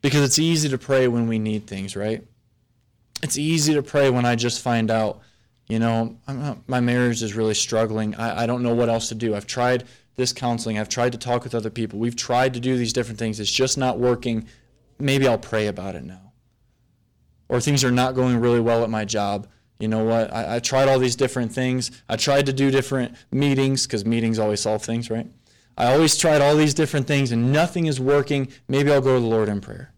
Because 0.00 0.22
it's 0.22 0.40
easy 0.40 0.68
to 0.68 0.78
pray 0.78 1.06
when 1.06 1.28
we 1.28 1.38
need 1.38 1.68
things, 1.68 1.94
right? 1.94 2.24
It's 3.22 3.38
easy 3.38 3.72
to 3.74 3.84
pray 3.84 4.10
when 4.10 4.24
I 4.24 4.34
just 4.34 4.60
find 4.60 4.90
out, 4.90 5.20
you 5.68 5.78
know, 5.78 6.16
not, 6.26 6.68
my 6.68 6.80
marriage 6.80 7.22
is 7.22 7.34
really 7.34 7.54
struggling. 7.54 8.14
I, 8.14 8.42
I 8.42 8.46
don't 8.46 8.62
know 8.62 8.74
what 8.74 8.88
else 8.88 9.08
to 9.08 9.14
do. 9.14 9.34
I've 9.34 9.46
tried 9.46 9.84
this 10.16 10.32
counseling. 10.32 10.78
I've 10.78 10.88
tried 10.88 11.12
to 11.12 11.18
talk 11.18 11.44
with 11.44 11.54
other 11.54 11.70
people. 11.70 11.98
We've 11.98 12.16
tried 12.16 12.54
to 12.54 12.60
do 12.60 12.76
these 12.76 12.92
different 12.92 13.18
things. 13.18 13.38
It's 13.38 13.52
just 13.52 13.78
not 13.78 13.98
working. 13.98 14.48
Maybe 14.98 15.28
I'll 15.28 15.38
pray 15.38 15.66
about 15.66 15.94
it 15.94 16.04
now. 16.04 16.32
Or 17.48 17.60
things 17.60 17.84
are 17.84 17.90
not 17.90 18.14
going 18.14 18.38
really 18.40 18.60
well 18.60 18.82
at 18.82 18.90
my 18.90 19.04
job 19.04 19.46
you 19.78 19.86
know 19.86 20.04
what? 20.04 20.32
I, 20.32 20.56
I 20.56 20.58
tried 20.58 20.88
all 20.88 20.98
these 20.98 21.16
different 21.16 21.52
things. 21.52 21.90
I 22.08 22.16
tried 22.16 22.46
to 22.46 22.52
do 22.52 22.70
different 22.70 23.14
meetings 23.30 23.86
because 23.86 24.04
meetings 24.04 24.38
always 24.38 24.60
solve 24.60 24.82
things, 24.82 25.10
right? 25.10 25.30
I 25.76 25.92
always 25.92 26.16
tried 26.16 26.40
all 26.40 26.56
these 26.56 26.74
different 26.74 27.06
things 27.06 27.30
and 27.30 27.52
nothing 27.52 27.86
is 27.86 28.00
working. 28.00 28.48
Maybe 28.66 28.90
I'll 28.90 29.00
go 29.00 29.14
to 29.14 29.20
the 29.20 29.26
Lord 29.26 29.48
in 29.48 29.60
prayer. 29.60 29.92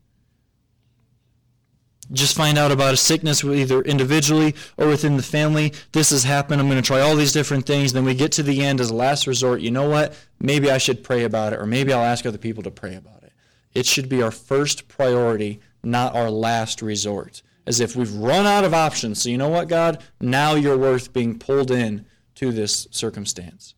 Just 2.13 2.37
find 2.37 2.59
out 2.59 2.73
about 2.73 2.95
a 2.95 2.97
sickness 2.97 3.45
either 3.45 3.83
individually 3.83 4.55
or 4.77 4.89
within 4.89 5.17
the 5.17 5.23
family. 5.23 5.73
This 5.93 6.11
has 6.11 6.25
happened. 6.25 6.61
I'm 6.61 6.69
going 6.69 6.83
to 6.83 6.87
try 6.87 7.01
all 7.01 7.15
these 7.15 7.33
different 7.33 7.67
things. 7.67 7.93
Then 7.93 8.05
we 8.05 8.15
get 8.15 8.33
to 8.33 8.43
the 8.43 8.63
end 8.63 8.81
as 8.81 8.91
a 8.91 8.95
last 8.95 9.27
resort. 9.27 9.61
You 9.61 9.71
know 9.71 9.89
what? 9.89 10.17
Maybe 10.41 10.71
I 10.71 10.79
should 10.79 11.05
pray 11.05 11.25
about 11.25 11.53
it 11.53 11.61
or 11.61 11.67
maybe 11.67 11.93
I'll 11.93 12.05
ask 12.05 12.27
other 12.27 12.39
people 12.39 12.63
to 12.65 12.71
pray 12.71 12.97
about 12.97 13.23
it. 13.23 13.33
It 13.75 13.87
should 13.87 14.09
be 14.09 14.23
our 14.23 14.33
first 14.33 14.89
priority, 14.89 15.61
not 15.85 16.15
our 16.17 16.31
last 16.31 16.83
resort 16.83 17.43
as 17.71 17.79
if 17.79 17.95
we've 17.95 18.15
run 18.15 18.47
out 18.47 18.65
of 18.65 18.75
options. 18.75 19.23
So, 19.23 19.29
you 19.29 19.39
know 19.39 19.49
what, 19.49 19.69
God? 19.69 20.03
Now 20.21 20.57
you're 20.57 20.77
worth 20.77 21.13
being 21.13 21.39
pulled 21.39 21.71
in 21.71 22.05
to 22.35 22.51
this 22.51 22.89
circumstance. 22.91 23.75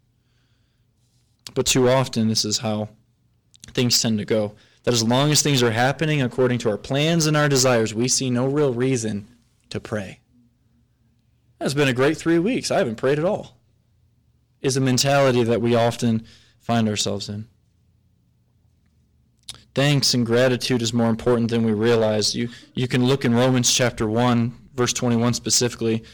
But 1.54 1.66
too 1.66 1.90
often, 1.90 2.28
this 2.28 2.44
is 2.44 2.58
how 2.58 2.88
things 3.74 4.00
tend 4.00 4.18
to 4.18 4.24
go. 4.24 4.54
That 4.84 4.94
as 4.94 5.04
long 5.04 5.30
as 5.30 5.42
things 5.42 5.62
are 5.62 5.70
happening 5.70 6.20
according 6.20 6.58
to 6.60 6.70
our 6.70 6.78
plans 6.78 7.26
and 7.26 7.36
our 7.36 7.48
desires, 7.48 7.94
we 7.94 8.08
see 8.08 8.30
no 8.30 8.46
real 8.46 8.74
reason 8.74 9.28
to 9.70 9.80
pray. 9.80 10.20
It's 11.60 11.74
been 11.74 11.88
a 11.88 11.92
great 11.92 12.16
three 12.16 12.38
weeks. 12.38 12.70
I 12.70 12.78
haven't 12.78 12.96
prayed 12.96 13.18
at 13.18 13.24
all. 13.24 13.56
Is 14.60 14.76
a 14.76 14.80
mentality 14.80 15.44
that 15.44 15.60
we 15.60 15.74
often 15.74 16.26
find 16.60 16.88
ourselves 16.88 17.28
in 17.28 17.46
thanks 19.74 20.14
and 20.14 20.26
gratitude 20.26 20.82
is 20.82 20.92
more 20.92 21.08
important 21.08 21.50
than 21.50 21.64
we 21.64 21.72
realize. 21.72 22.34
You, 22.34 22.48
you 22.74 22.88
can 22.88 23.04
look 23.04 23.24
in 23.24 23.34
Romans 23.34 23.72
chapter 23.72 24.06
1, 24.06 24.52
verse 24.74 24.92
21 24.92 25.34
specifically, 25.34 26.04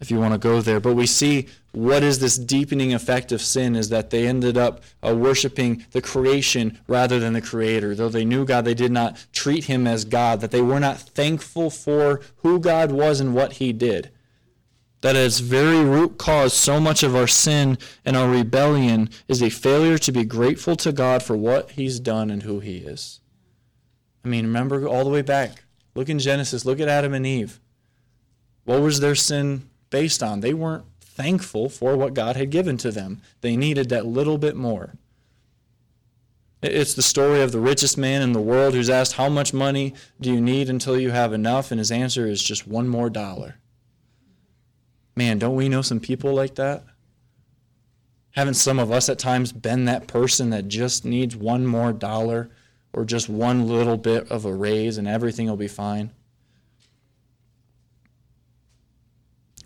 if 0.00 0.10
you 0.10 0.18
want 0.18 0.34
to 0.34 0.38
go 0.38 0.60
there. 0.60 0.80
But 0.80 0.94
we 0.94 1.06
see 1.06 1.48
what 1.72 2.02
is 2.02 2.18
this 2.18 2.38
deepening 2.38 2.94
effect 2.94 3.32
of 3.32 3.40
sin 3.42 3.76
is 3.76 3.88
that 3.90 4.10
they 4.10 4.26
ended 4.26 4.56
up 4.56 4.82
uh, 5.06 5.14
worshiping 5.14 5.84
the 5.92 6.02
creation 6.02 6.78
rather 6.86 7.18
than 7.18 7.32
the 7.32 7.42
creator. 7.42 7.94
Though 7.94 8.08
they 8.08 8.24
knew 8.24 8.44
God, 8.44 8.64
they 8.64 8.74
did 8.74 8.92
not 8.92 9.26
treat 9.32 9.64
him 9.64 9.86
as 9.86 10.04
God, 10.04 10.40
that 10.40 10.50
they 10.50 10.62
were 10.62 10.80
not 10.80 10.98
thankful 10.98 11.70
for 11.70 12.20
who 12.36 12.58
God 12.58 12.92
was 12.92 13.20
and 13.20 13.34
what 13.34 13.54
he 13.54 13.72
did 13.72 14.10
that 15.06 15.14
at 15.14 15.24
its 15.24 15.38
very 15.38 15.84
root 15.84 16.18
cause, 16.18 16.52
so 16.52 16.80
much 16.80 17.02
of 17.02 17.14
our 17.14 17.26
sin 17.26 17.78
and 18.04 18.16
our 18.16 18.28
rebellion 18.28 19.08
is 19.28 19.40
a 19.42 19.50
failure 19.50 19.98
to 19.98 20.10
be 20.10 20.24
grateful 20.24 20.74
to 20.76 20.90
God 20.90 21.22
for 21.22 21.36
what 21.36 21.70
He's 21.70 22.00
done 22.00 22.30
and 22.30 22.42
who 22.42 22.58
He 22.58 22.78
is. 22.78 23.20
I 24.24 24.28
mean, 24.28 24.46
remember 24.46 24.88
all 24.88 25.04
the 25.04 25.10
way 25.10 25.22
back. 25.22 25.62
Look 25.94 26.08
in 26.08 26.18
Genesis, 26.18 26.64
look 26.64 26.80
at 26.80 26.88
Adam 26.88 27.14
and 27.14 27.26
Eve. 27.26 27.60
What 28.64 28.80
was 28.80 28.98
their 29.00 29.14
sin 29.14 29.70
based 29.96 30.22
on? 30.22 30.40
They 30.40 30.52
weren't 30.52 30.84
thankful 31.00 31.70
for 31.70 31.96
what 31.96 32.12
God 32.12 32.36
had 32.36 32.50
given 32.50 32.76
to 32.76 32.90
them, 32.90 33.22
they 33.40 33.56
needed 33.56 33.88
that 33.88 34.04
little 34.04 34.36
bit 34.36 34.54
more. 34.54 34.92
It's 36.60 36.92
the 36.92 37.00
story 37.00 37.40
of 37.40 37.50
the 37.50 37.60
richest 37.60 37.96
man 37.96 38.20
in 38.20 38.32
the 38.32 38.40
world 38.40 38.74
who's 38.74 38.90
asked, 38.90 39.14
How 39.14 39.30
much 39.30 39.54
money 39.54 39.94
do 40.20 40.30
you 40.30 40.38
need 40.38 40.68
until 40.68 41.00
you 41.00 41.12
have 41.12 41.32
enough? 41.32 41.70
And 41.70 41.78
his 41.78 41.90
answer 41.90 42.26
is 42.26 42.42
just 42.42 42.68
one 42.68 42.88
more 42.88 43.08
dollar. 43.08 43.54
Man, 45.16 45.38
don't 45.38 45.56
we 45.56 45.70
know 45.70 45.80
some 45.80 46.00
people 46.00 46.34
like 46.34 46.56
that? 46.56 46.84
Haven't 48.32 48.54
some 48.54 48.78
of 48.78 48.92
us 48.92 49.08
at 49.08 49.18
times 49.18 49.50
been 49.50 49.86
that 49.86 50.06
person 50.06 50.50
that 50.50 50.68
just 50.68 51.06
needs 51.06 51.34
one 51.34 51.66
more 51.66 51.94
dollar 51.94 52.50
or 52.92 53.06
just 53.06 53.30
one 53.30 53.66
little 53.66 53.96
bit 53.96 54.30
of 54.30 54.44
a 54.44 54.54
raise 54.54 54.98
and 54.98 55.08
everything 55.08 55.48
will 55.48 55.56
be 55.56 55.68
fine? 55.68 56.10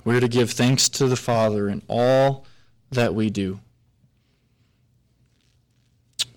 We're 0.05 0.21
to 0.21 0.29
give 0.29 0.51
thanks 0.51 0.89
to 0.91 1.07
the 1.07 1.17
Father 1.17 1.69
in 1.69 1.83
all 1.89 2.47
that 2.91 3.15
we 3.15 3.31
do 3.31 3.61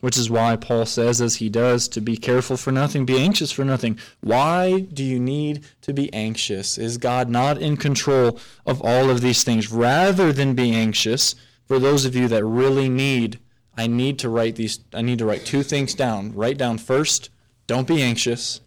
which 0.04 0.18
is 0.18 0.30
why 0.30 0.58
Paul 0.58 0.86
says, 0.86 1.22
as 1.22 1.38
he 1.38 1.48
does, 1.48 1.88
to 1.88 2.02
be 2.02 2.18
careful 2.18 2.58
for 2.58 2.74
nothing, 2.74 3.06
be 3.06 3.18
anxious 3.18 3.54
for 3.54 3.64
nothing. 3.64 3.98
Why 4.20 4.82
do 4.82 5.02
you 5.02 5.18
need 5.18 5.64
to 5.80 5.94
be 5.94 6.14
anxious? 6.14 6.78
Is 6.78 6.98
God 6.98 7.30
not 7.30 7.58
in 7.58 7.78
control 7.78 8.38
of 8.66 8.82
all 8.82 9.10
of 9.10 9.22
these 9.22 9.46
things? 9.46 9.72
Rather 9.72 10.34
than 10.34 10.56
be 10.56 10.74
anxious, 10.74 11.36
for 11.66 11.80
those 11.80 12.04
of 12.04 12.18
you 12.18 12.28
that 12.28 12.44
really 12.44 12.90
need, 12.90 13.40
I 13.78 13.88
need 13.88 14.20
to 14.20 14.28
write 14.28 14.58
these, 14.58 14.82
I 14.94 15.02
need 15.02 15.20
to 15.20 15.26
write 15.26 15.46
two 15.46 15.64
things 15.64 15.94
down. 15.94 16.34
Write 16.34 16.58
down 16.58 16.80
first, 16.80 17.30
don't 17.66 17.88
be 17.88 18.04
anxious. 18.04 18.60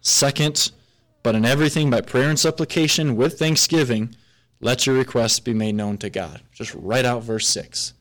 Second, 0.00 0.72
but 1.22 1.34
in 1.34 1.44
everything 1.44 1.90
by 1.90 2.00
prayer 2.00 2.28
and 2.28 2.38
supplication 2.38 3.16
with 3.16 3.38
thanksgiving, 3.38 4.14
let 4.60 4.86
your 4.86 4.96
requests 4.96 5.40
be 5.40 5.54
made 5.54 5.74
known 5.74 5.98
to 5.98 6.10
God. 6.10 6.42
Just 6.52 6.74
write 6.74 7.04
out 7.04 7.22
verse 7.22 7.48
6. 7.48 7.94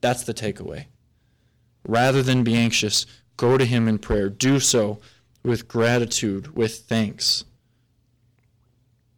That's 0.00 0.24
the 0.24 0.34
takeaway. 0.34 0.86
Rather 1.86 2.22
than 2.22 2.44
be 2.44 2.56
anxious, 2.56 3.06
go 3.36 3.56
to 3.58 3.64
Him 3.64 3.88
in 3.88 3.98
prayer. 3.98 4.28
Do 4.28 4.58
so 4.60 5.00
with 5.42 5.68
gratitude, 5.68 6.56
with 6.56 6.80
thanks. 6.80 7.44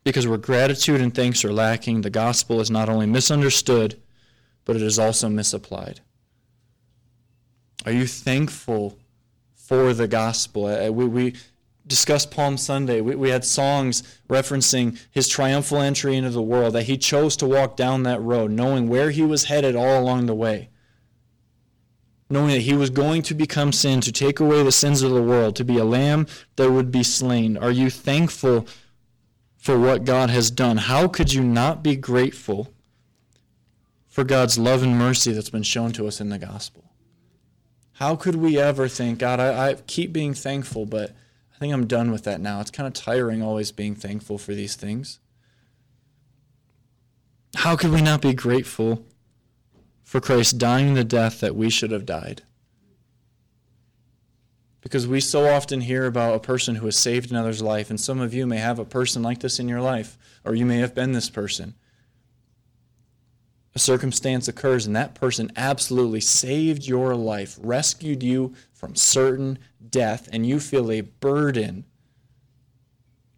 Because 0.05 0.27
where 0.27 0.39
gratitude 0.39 1.01
and 1.01 1.15
thanks 1.15 1.45
are 1.45 1.53
lacking, 1.53 2.03
the 2.03 2.11
gospel 2.11 2.61
is 2.61 2.71
not 2.71 2.89
only 2.89 3.07
misunderstood, 3.07 4.01
but 4.65 4.77
it 4.77 4.83
is 4.83 4.99
also 4.99 5.29
misapplied. 5.29 6.01
Are 7.85 7.93
you 7.93 8.07
thankful 8.07 8.99
for 9.55 9.93
the 9.93 10.09
gospel? 10.09 10.67
Uh, 10.67 10.91
we, 10.91 11.07
we, 11.07 11.35
discussed 11.87 12.31
Palm 12.31 12.57
Sunday. 12.57 13.01
We, 13.01 13.15
we 13.15 13.31
had 13.31 13.45
songs 13.45 14.03
referencing 14.29 14.99
his 15.11 15.29
triumphal 15.29 15.81
entry 15.81 16.17
into 16.17 16.31
the 16.31 16.43
world, 16.43 16.75
that 16.75 16.85
he 16.85 16.99
chose 16.99 17.37
to 17.37 17.47
walk 17.47 17.77
down 17.77 18.03
that 18.03 18.21
road, 18.21 18.51
knowing 18.51 18.89
where 18.89 19.11
he 19.11 19.23
was 19.23 19.45
headed 19.45 19.77
all 19.77 20.01
along 20.01 20.27
the 20.27 20.35
way. 20.35 20.69
Knowing 22.29 22.49
that 22.49 22.63
he 22.63 22.75
was 22.75 22.91
going 22.91 23.23
to 23.23 23.35
become 23.35 23.73
sin, 23.73 24.01
to 24.01 24.11
take 24.11 24.41
away 24.41 24.63
the 24.63 24.73
sins 24.73 25.03
of 25.03 25.13
the 25.13 25.23
world, 25.23 25.55
to 25.55 25.65
be 25.65 25.79
a 25.79 25.85
lamb 25.85 26.27
that 26.57 26.73
would 26.73 26.91
be 26.91 27.05
slain. 27.05 27.57
Are 27.57 27.71
you 27.71 27.89
thankful 27.89 28.67
for 29.57 29.79
what 29.79 30.05
God 30.05 30.31
has 30.31 30.51
done? 30.51 30.77
How 30.77 31.07
could 31.07 31.33
you 31.33 31.45
not 31.45 31.85
be 31.85 31.95
grateful 31.95 32.73
for 34.09 34.25
God's 34.25 34.59
love 34.59 34.83
and 34.83 34.99
mercy 34.99 35.33
that's 35.33 35.51
been 35.51 35.63
shown 35.63 35.93
to 35.93 36.09
us 36.09 36.21
in 36.21 36.31
the 36.31 36.39
gospel? 36.39 36.85
How 37.93 38.17
could 38.17 38.35
we 38.35 38.59
ever 38.59 38.89
think, 38.89 39.21
God, 39.21 39.41
I, 39.41 39.71
I 39.71 39.75
keep 39.75 40.13
being 40.13 40.35
thankful, 40.35 40.85
but 40.85 41.15
I 41.57 41.59
think 41.59 41.73
I'm 41.73 41.87
done 41.87 42.11
with 42.11 42.25
that 42.25 42.43
now. 42.43 42.61
It's 42.61 42.71
kind 42.71 42.87
of 42.87 42.93
tiring 42.93 43.43
always 43.43 43.73
being 43.73 43.95
thankful 43.95 44.37
for 44.37 44.55
these 44.55 44.77
things. 44.77 45.21
How 47.55 47.77
could 47.77 47.93
we 47.93 48.03
not 48.03 48.21
be 48.21 48.35
grateful 48.35 49.07
for 50.05 50.21
Christ 50.21 50.59
dying 50.59 50.93
the 50.93 51.03
death 51.03 51.41
that 51.41 51.57
we 51.57 51.71
should 51.71 51.93
have 51.93 52.05
died? 52.05 52.43
Because 54.83 55.07
we 55.07 55.19
so 55.19 55.49
often 55.49 55.81
hear 55.81 56.05
about 56.05 56.35
a 56.35 56.41
person 56.41 56.77
who 56.77 56.85
has 56.85 56.99
saved 56.99 57.31
another's 57.31 57.63
life, 57.63 57.89
and 57.89 57.99
some 57.99 58.21
of 58.21 58.35
you 58.35 58.47
may 58.47 58.59
have 58.59 58.79
a 58.79 58.85
person 58.85 59.23
like 59.23 59.41
this 59.41 59.59
in 59.59 59.67
your 59.67 59.81
life, 59.81 60.19
or 60.45 60.55
you 60.55 60.67
may 60.67 60.79
have 60.79 60.95
been 60.95 61.13
this 61.13 61.31
person. 61.31 61.75
A 63.77 63.79
circumstance 63.79 64.49
occurs, 64.49 64.87
and 64.87 64.97
that 64.97 65.15
person 65.15 65.53
absolutely 65.55 66.23
saved 66.23 66.87
your 66.87 67.15
life, 67.15 67.59
rescued 67.61 68.23
you 68.23 68.55
from 68.73 68.97
certain 68.97 69.59
death 69.91 70.31
and 70.33 70.47
you 70.47 70.61
feel 70.61 70.91
a 70.91 71.03
burden 71.03 71.85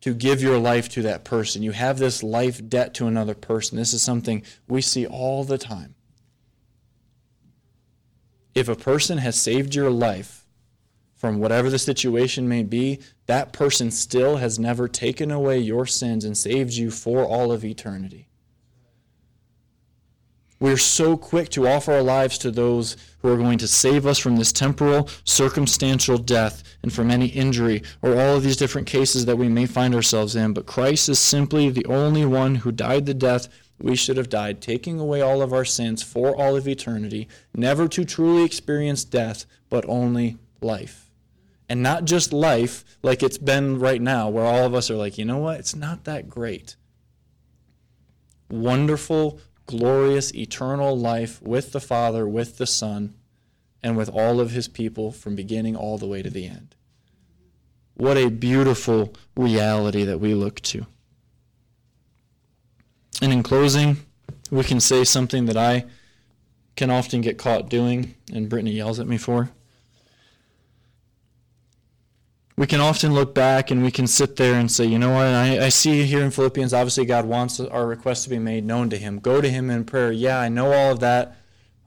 to 0.00 0.14
give 0.14 0.40
your 0.40 0.56
life 0.56 0.88
to 0.90 1.02
that 1.02 1.24
person. 1.24 1.64
You 1.64 1.72
have 1.72 1.98
this 1.98 2.22
life 2.22 2.68
debt 2.68 2.94
to 2.94 3.08
another 3.08 3.34
person. 3.34 3.76
This 3.76 3.92
is 3.92 4.00
something 4.00 4.44
we 4.68 4.80
see 4.80 5.08
all 5.08 5.42
the 5.42 5.58
time. 5.58 5.96
If 8.54 8.68
a 8.68 8.76
person 8.76 9.18
has 9.18 9.34
saved 9.34 9.74
your 9.74 9.90
life 9.90 10.46
from 11.16 11.40
whatever 11.40 11.68
the 11.68 11.80
situation 11.80 12.48
may 12.48 12.62
be, 12.62 13.00
that 13.26 13.52
person 13.52 13.90
still 13.90 14.36
has 14.36 14.56
never 14.56 14.86
taken 14.86 15.32
away 15.32 15.58
your 15.58 15.84
sins 15.84 16.24
and 16.24 16.38
saved 16.38 16.74
you 16.74 16.92
for 16.92 17.24
all 17.24 17.50
of 17.50 17.64
eternity. 17.64 18.28
We're 20.60 20.76
so 20.76 21.16
quick 21.16 21.50
to 21.50 21.68
offer 21.68 21.92
our 21.92 22.02
lives 22.02 22.36
to 22.38 22.50
those 22.50 22.96
who 23.20 23.32
are 23.32 23.36
going 23.36 23.58
to 23.58 23.68
save 23.68 24.06
us 24.06 24.18
from 24.18 24.36
this 24.36 24.52
temporal, 24.52 25.08
circumstantial 25.24 26.18
death 26.18 26.64
and 26.82 26.92
from 26.92 27.10
any 27.10 27.26
injury 27.26 27.82
or 28.02 28.18
all 28.18 28.36
of 28.36 28.42
these 28.42 28.56
different 28.56 28.88
cases 28.88 29.26
that 29.26 29.38
we 29.38 29.48
may 29.48 29.66
find 29.66 29.94
ourselves 29.94 30.34
in. 30.34 30.52
But 30.52 30.66
Christ 30.66 31.08
is 31.08 31.18
simply 31.18 31.70
the 31.70 31.86
only 31.86 32.24
one 32.24 32.56
who 32.56 32.72
died 32.72 33.06
the 33.06 33.14
death 33.14 33.48
we 33.80 33.94
should 33.94 34.16
have 34.16 34.28
died, 34.28 34.60
taking 34.60 34.98
away 34.98 35.20
all 35.20 35.40
of 35.40 35.52
our 35.52 35.64
sins 35.64 36.02
for 36.02 36.34
all 36.36 36.56
of 36.56 36.66
eternity, 36.66 37.28
never 37.54 37.86
to 37.88 38.04
truly 38.04 38.44
experience 38.44 39.04
death, 39.04 39.46
but 39.70 39.84
only 39.88 40.38
life. 40.60 41.10
And 41.68 41.82
not 41.82 42.04
just 42.04 42.32
life 42.32 42.84
like 43.02 43.22
it's 43.22 43.38
been 43.38 43.78
right 43.78 44.00
now, 44.00 44.28
where 44.28 44.44
all 44.44 44.64
of 44.64 44.74
us 44.74 44.90
are 44.90 44.96
like, 44.96 45.18
you 45.18 45.24
know 45.24 45.38
what? 45.38 45.60
It's 45.60 45.76
not 45.76 46.04
that 46.04 46.28
great. 46.28 46.76
Wonderful, 48.50 49.38
glorious, 49.68 50.34
eternal 50.34 50.98
life 50.98 51.40
with 51.42 51.72
the 51.72 51.80
Father, 51.80 52.26
with 52.26 52.56
the 52.56 52.66
Son, 52.66 53.14
and 53.82 53.96
with 53.96 54.08
all 54.08 54.40
of 54.40 54.50
his 54.50 54.66
people 54.66 55.12
from 55.12 55.36
beginning 55.36 55.76
all 55.76 55.98
the 55.98 56.06
way 56.06 56.22
to 56.22 56.30
the 56.30 56.46
end. 56.46 56.74
What 57.94 58.16
a 58.16 58.30
beautiful 58.30 59.14
reality 59.36 60.04
that 60.04 60.18
we 60.18 60.34
look 60.34 60.60
to. 60.62 60.86
And 63.20 63.32
in 63.32 63.42
closing, 63.42 63.98
we 64.50 64.64
can 64.64 64.80
say 64.80 65.04
something 65.04 65.44
that 65.46 65.56
I 65.56 65.84
can 66.74 66.90
often 66.90 67.20
get 67.20 67.38
caught 67.38 67.68
doing, 67.68 68.14
and 68.32 68.48
Brittany 68.48 68.72
yells 68.72 68.98
at 68.98 69.06
me 69.06 69.18
for. 69.18 69.50
We 72.58 72.66
can 72.66 72.80
often 72.80 73.14
look 73.14 73.36
back 73.36 73.70
and 73.70 73.84
we 73.84 73.90
can 73.92 74.08
sit 74.08 74.34
there 74.34 74.54
and 74.54 74.70
say, 74.70 74.84
you 74.84 74.98
know 74.98 75.12
what, 75.12 75.26
I, 75.26 75.66
I 75.66 75.68
see 75.68 76.02
here 76.02 76.24
in 76.24 76.32
Philippians, 76.32 76.74
obviously 76.74 77.04
God 77.04 77.24
wants 77.24 77.60
our 77.60 77.86
requests 77.86 78.24
to 78.24 78.30
be 78.30 78.40
made 78.40 78.64
known 78.64 78.90
to 78.90 78.98
Him. 78.98 79.20
Go 79.20 79.40
to 79.40 79.48
Him 79.48 79.70
in 79.70 79.84
prayer. 79.84 80.10
Yeah, 80.10 80.40
I 80.40 80.48
know 80.48 80.72
all 80.72 80.90
of 80.90 80.98
that. 80.98 81.36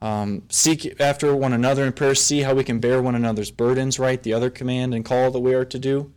Um, 0.00 0.44
seek 0.48 0.98
after 0.98 1.36
one 1.36 1.52
another 1.52 1.84
in 1.84 1.92
prayer. 1.92 2.14
See 2.14 2.40
how 2.40 2.54
we 2.54 2.64
can 2.64 2.80
bear 2.80 3.02
one 3.02 3.14
another's 3.14 3.50
burdens, 3.50 3.98
right? 3.98 4.22
The 4.22 4.32
other 4.32 4.48
command 4.48 4.94
and 4.94 5.04
call 5.04 5.30
that 5.30 5.40
we 5.40 5.52
are 5.52 5.66
to 5.66 5.78
do. 5.78 6.10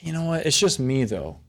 You 0.00 0.14
know 0.14 0.24
what? 0.24 0.46
It's 0.46 0.58
just 0.58 0.80
me, 0.80 1.04
though. 1.04 1.40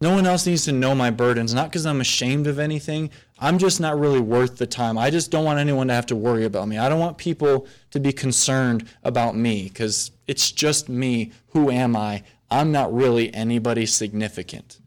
No 0.00 0.12
one 0.12 0.26
else 0.26 0.46
needs 0.46 0.64
to 0.66 0.72
know 0.72 0.94
my 0.94 1.10
burdens, 1.10 1.52
not 1.52 1.70
because 1.70 1.84
I'm 1.84 2.00
ashamed 2.00 2.46
of 2.46 2.60
anything. 2.60 3.10
I'm 3.40 3.58
just 3.58 3.80
not 3.80 3.98
really 3.98 4.20
worth 4.20 4.56
the 4.56 4.66
time. 4.66 4.96
I 4.96 5.10
just 5.10 5.32
don't 5.32 5.44
want 5.44 5.58
anyone 5.58 5.88
to 5.88 5.94
have 5.94 6.06
to 6.06 6.16
worry 6.16 6.44
about 6.44 6.68
me. 6.68 6.78
I 6.78 6.88
don't 6.88 7.00
want 7.00 7.18
people 7.18 7.66
to 7.90 7.98
be 7.98 8.12
concerned 8.12 8.88
about 9.02 9.34
me 9.34 9.64
because 9.64 10.12
it's 10.28 10.52
just 10.52 10.88
me. 10.88 11.32
Who 11.48 11.70
am 11.70 11.96
I? 11.96 12.22
I'm 12.48 12.70
not 12.70 12.94
really 12.94 13.34
anybody 13.34 13.86
significant. 13.86 14.78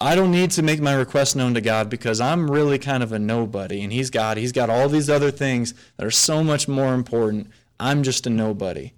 I 0.00 0.14
don't 0.14 0.30
need 0.30 0.52
to 0.52 0.62
make 0.62 0.80
my 0.80 0.94
request 0.94 1.34
known 1.34 1.54
to 1.54 1.60
God 1.60 1.90
because 1.90 2.20
I'm 2.20 2.50
really 2.50 2.78
kind 2.78 3.02
of 3.02 3.10
a 3.12 3.18
nobody 3.18 3.82
and 3.82 3.92
He's 3.92 4.10
God. 4.10 4.36
He's 4.36 4.52
got 4.52 4.70
all 4.70 4.88
these 4.88 5.10
other 5.10 5.30
things 5.32 5.74
that 5.96 6.06
are 6.06 6.10
so 6.10 6.44
much 6.44 6.68
more 6.68 6.94
important. 6.94 7.48
I'm 7.80 8.04
just 8.04 8.26
a 8.26 8.30
nobody. 8.30 8.92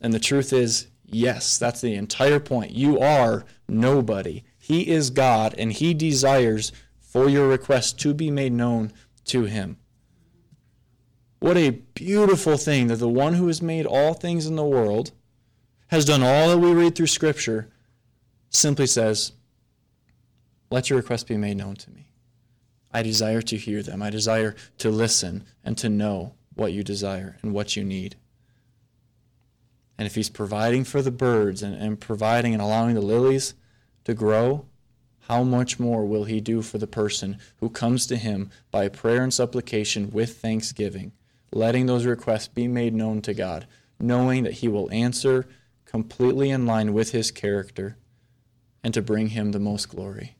And 0.00 0.12
the 0.12 0.20
truth 0.20 0.52
is, 0.52 0.88
Yes, 1.12 1.58
that's 1.58 1.82
the 1.82 1.94
entire 1.94 2.40
point. 2.40 2.70
You 2.72 2.98
are 2.98 3.44
nobody. 3.72 4.44
He 4.58 4.88
is 4.88 5.10
God, 5.10 5.54
and 5.58 5.72
He 5.72 5.94
desires 5.94 6.72
for 7.00 7.28
your 7.28 7.48
request 7.48 7.98
to 8.00 8.14
be 8.14 8.30
made 8.30 8.52
known 8.52 8.92
to 9.26 9.44
Him. 9.44 9.78
What 11.40 11.56
a 11.56 11.70
beautiful 11.70 12.56
thing 12.56 12.86
that 12.86 12.96
the 12.96 13.08
one 13.08 13.34
who 13.34 13.48
has 13.48 13.60
made 13.60 13.84
all 13.84 14.14
things 14.14 14.46
in 14.46 14.54
the 14.54 14.64
world 14.64 15.10
has 15.88 16.04
done 16.04 16.22
all 16.22 16.48
that 16.48 16.58
we 16.58 16.72
read 16.72 16.94
through 16.94 17.08
Scripture 17.08 17.68
simply 18.48 18.86
says, 18.86 19.32
Let 20.70 20.88
your 20.88 20.98
request 20.98 21.26
be 21.26 21.36
made 21.36 21.56
known 21.56 21.74
to 21.76 21.90
me. 21.90 22.12
I 22.92 23.02
desire 23.02 23.42
to 23.42 23.56
hear 23.56 23.82
them. 23.82 24.02
I 24.02 24.10
desire 24.10 24.54
to 24.78 24.90
listen 24.90 25.44
and 25.64 25.76
to 25.78 25.88
know 25.88 26.34
what 26.54 26.72
you 26.72 26.84
desire 26.84 27.38
and 27.42 27.52
what 27.52 27.74
you 27.74 27.84
need. 27.84 28.16
And 29.98 30.06
if 30.06 30.14
he's 30.14 30.30
providing 30.30 30.84
for 30.84 31.02
the 31.02 31.10
birds 31.10 31.62
and, 31.62 31.74
and 31.74 32.00
providing 32.00 32.52
and 32.52 32.62
allowing 32.62 32.94
the 32.94 33.00
lilies 33.00 33.54
to 34.04 34.14
grow, 34.14 34.66
how 35.28 35.42
much 35.42 35.78
more 35.78 36.04
will 36.04 36.24
he 36.24 36.40
do 36.40 36.62
for 36.62 36.78
the 36.78 36.86
person 36.86 37.38
who 37.58 37.68
comes 37.68 38.06
to 38.06 38.16
him 38.16 38.50
by 38.70 38.88
prayer 38.88 39.22
and 39.22 39.32
supplication 39.32 40.10
with 40.10 40.38
thanksgiving, 40.38 41.12
letting 41.52 41.86
those 41.86 42.04
requests 42.04 42.48
be 42.48 42.66
made 42.66 42.94
known 42.94 43.22
to 43.22 43.34
God, 43.34 43.66
knowing 44.00 44.42
that 44.44 44.54
he 44.54 44.68
will 44.68 44.90
answer 44.90 45.46
completely 45.86 46.50
in 46.50 46.66
line 46.66 46.92
with 46.92 47.12
his 47.12 47.30
character 47.30 47.96
and 48.82 48.92
to 48.94 49.02
bring 49.02 49.28
him 49.28 49.52
the 49.52 49.60
most 49.60 49.88
glory? 49.88 50.36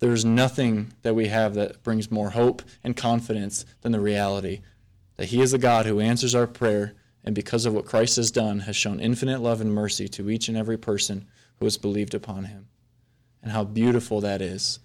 There's 0.00 0.24
nothing 0.24 0.92
that 1.02 1.14
we 1.14 1.26
have 1.26 1.54
that 1.54 1.82
brings 1.82 2.10
more 2.10 2.30
hope 2.30 2.62
and 2.84 2.96
confidence 2.96 3.66
than 3.82 3.92
the 3.92 4.00
reality 4.00 4.60
that 5.16 5.26
he 5.26 5.42
is 5.42 5.52
a 5.52 5.58
God 5.58 5.86
who 5.86 6.00
answers 6.00 6.34
our 6.34 6.46
prayer 6.46 6.94
and 7.24 7.34
because 7.34 7.66
of 7.66 7.74
what 7.74 7.84
Christ 7.84 8.16
has 8.16 8.30
done, 8.30 8.60
has 8.60 8.76
shown 8.76 9.00
infinite 9.00 9.40
love 9.40 9.60
and 9.60 9.74
mercy 9.74 10.08
to 10.08 10.30
each 10.30 10.48
and 10.48 10.56
every 10.56 10.78
person 10.78 11.26
who 11.58 11.66
has 11.66 11.76
believed 11.76 12.14
upon 12.14 12.44
him. 12.44 12.68
And 13.42 13.52
how 13.52 13.64
beautiful 13.64 14.20
that 14.20 14.42
is. 14.42 14.80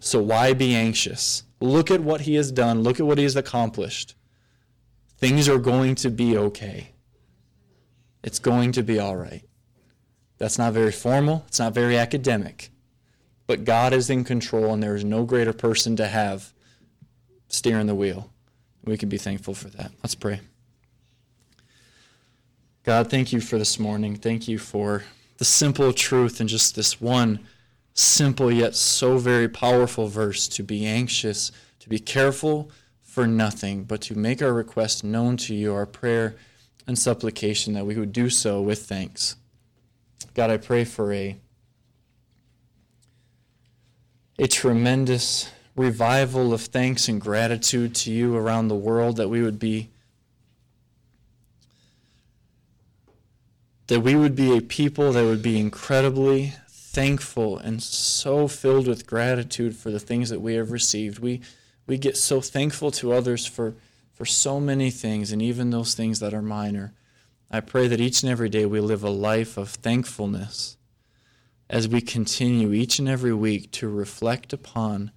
So 0.00 0.22
why 0.22 0.52
be 0.52 0.74
anxious? 0.74 1.44
Look 1.60 1.90
at 1.90 2.00
what 2.00 2.22
he 2.22 2.34
has 2.34 2.52
done, 2.52 2.82
look 2.82 3.00
at 3.00 3.06
what 3.06 3.18
he 3.18 3.24
has 3.24 3.36
accomplished. 3.36 4.14
Things 5.16 5.48
are 5.48 5.58
going 5.58 5.94
to 5.96 6.10
be 6.10 6.36
okay. 6.36 6.90
It's 8.22 8.38
going 8.38 8.72
to 8.72 8.82
be 8.82 8.98
all 8.98 9.16
right. 9.16 9.44
That's 10.38 10.58
not 10.58 10.72
very 10.72 10.92
formal, 10.92 11.44
it's 11.46 11.58
not 11.58 11.74
very 11.74 11.96
academic. 11.96 12.70
But 13.46 13.64
God 13.64 13.92
is 13.92 14.10
in 14.10 14.24
control, 14.24 14.72
and 14.72 14.82
there 14.82 14.96
is 14.96 15.04
no 15.04 15.24
greater 15.24 15.52
person 15.52 15.96
to 15.96 16.06
have 16.06 16.52
steering 17.48 17.86
the 17.86 17.94
wheel. 17.94 18.30
We 18.84 18.96
can 18.96 19.08
be 19.08 19.18
thankful 19.18 19.54
for 19.54 19.68
that. 19.70 19.92
Let's 20.02 20.14
pray. 20.14 20.40
God, 22.84 23.10
thank 23.10 23.32
you 23.32 23.40
for 23.40 23.58
this 23.58 23.78
morning. 23.78 24.16
Thank 24.16 24.48
you 24.48 24.58
for 24.58 25.04
the 25.38 25.44
simple 25.44 25.92
truth 25.92 26.40
and 26.40 26.48
just 26.48 26.76
this 26.76 27.00
one 27.00 27.40
simple 27.94 28.50
yet 28.50 28.74
so 28.74 29.18
very 29.18 29.48
powerful 29.48 30.08
verse 30.08 30.48
to 30.48 30.62
be 30.62 30.84
anxious, 30.84 31.52
to 31.78 31.88
be 31.88 31.98
careful 31.98 32.70
for 33.02 33.26
nothing, 33.26 33.84
but 33.84 34.00
to 34.00 34.18
make 34.18 34.42
our 34.42 34.52
request 34.52 35.04
known 35.04 35.36
to 35.36 35.54
you, 35.54 35.72
our 35.72 35.86
prayer 35.86 36.34
and 36.86 36.98
supplication, 36.98 37.72
that 37.74 37.86
we 37.86 37.94
would 37.94 38.12
do 38.12 38.28
so 38.28 38.60
with 38.60 38.84
thanks. 38.84 39.36
God, 40.34 40.50
I 40.50 40.56
pray 40.56 40.84
for 40.84 41.12
a, 41.12 41.36
a 44.38 44.48
tremendous 44.48 45.48
revival 45.76 46.52
of 46.52 46.62
thanks 46.62 47.08
and 47.08 47.20
gratitude 47.20 47.94
to 47.94 48.12
you 48.12 48.36
around 48.36 48.68
the 48.68 48.74
world, 48.74 49.16
that 49.16 49.28
we 49.28 49.42
would 49.42 49.60
be 49.60 49.90
that 53.86 54.00
we 54.00 54.14
would 54.14 54.34
be 54.34 54.56
a 54.56 54.60
people 54.60 55.12
that 55.12 55.24
would 55.24 55.42
be 55.42 55.58
incredibly 55.58 56.54
thankful 56.68 57.58
and 57.58 57.82
so 57.82 58.48
filled 58.48 58.86
with 58.86 59.06
gratitude 59.06 59.76
for 59.76 59.90
the 59.90 60.00
things 60.00 60.30
that 60.30 60.40
we 60.40 60.54
have 60.54 60.70
received. 60.70 61.18
We, 61.18 61.40
we 61.86 61.98
get 61.98 62.16
so 62.16 62.40
thankful 62.40 62.90
to 62.92 63.12
others 63.12 63.46
for, 63.46 63.74
for 64.12 64.24
so 64.24 64.60
many 64.60 64.90
things, 64.90 65.32
and 65.32 65.42
even 65.42 65.70
those 65.70 65.94
things 65.94 66.20
that 66.20 66.32
are 66.32 66.42
minor. 66.42 66.94
I 67.50 67.60
pray 67.60 67.88
that 67.88 68.00
each 68.00 68.22
and 68.22 68.30
every 68.30 68.48
day 68.48 68.64
we 68.64 68.80
live 68.80 69.04
a 69.04 69.10
life 69.10 69.56
of 69.56 69.70
thankfulness 69.70 70.76
as 71.68 71.88
we 71.88 72.00
continue 72.00 72.72
each 72.72 72.98
and 72.98 73.08
every 73.08 73.34
week 73.34 73.70
to 73.72 73.88
reflect 73.88 74.52
upon 74.52 75.10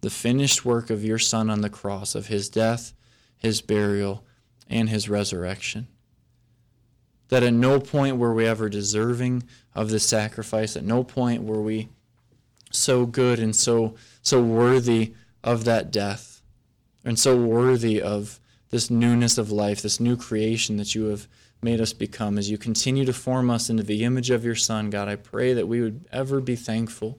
the 0.00 0.10
finished 0.10 0.64
work 0.64 0.90
of 0.90 1.04
your 1.04 1.18
Son 1.18 1.50
on 1.50 1.60
the 1.60 1.70
cross, 1.70 2.14
of 2.14 2.28
his 2.28 2.48
death, 2.48 2.94
his 3.36 3.60
burial, 3.60 4.24
and 4.68 4.88
his 4.88 5.08
resurrection. 5.08 5.88
That 7.28 7.42
at 7.42 7.52
no 7.52 7.78
point 7.78 8.16
were 8.16 8.32
we 8.32 8.46
ever 8.46 8.68
deserving 8.68 9.44
of 9.74 9.90
the 9.90 10.00
sacrifice, 10.00 10.76
at 10.76 10.84
no 10.84 11.04
point 11.04 11.42
were 11.42 11.60
we 11.60 11.88
so 12.70 13.06
good 13.06 13.38
and 13.38 13.54
so 13.54 13.94
so 14.22 14.42
worthy 14.42 15.14
of 15.44 15.64
that 15.64 15.90
death, 15.90 16.42
and 17.04 17.18
so 17.18 17.36
worthy 17.36 18.00
of 18.00 18.40
this 18.70 18.90
newness 18.90 19.38
of 19.38 19.50
life, 19.50 19.80
this 19.80 20.00
new 20.00 20.16
creation 20.16 20.76
that 20.76 20.94
you 20.94 21.06
have 21.06 21.26
made 21.62 21.80
us 21.80 21.92
become. 21.92 22.38
As 22.38 22.50
you 22.50 22.58
continue 22.58 23.04
to 23.04 23.12
form 23.12 23.50
us 23.50 23.70
into 23.70 23.82
the 23.82 24.04
image 24.04 24.30
of 24.30 24.44
your 24.44 24.54
Son, 24.54 24.90
God, 24.90 25.08
I 25.08 25.16
pray 25.16 25.54
that 25.54 25.68
we 25.68 25.80
would 25.80 26.06
ever 26.12 26.40
be 26.40 26.56
thankful. 26.56 27.18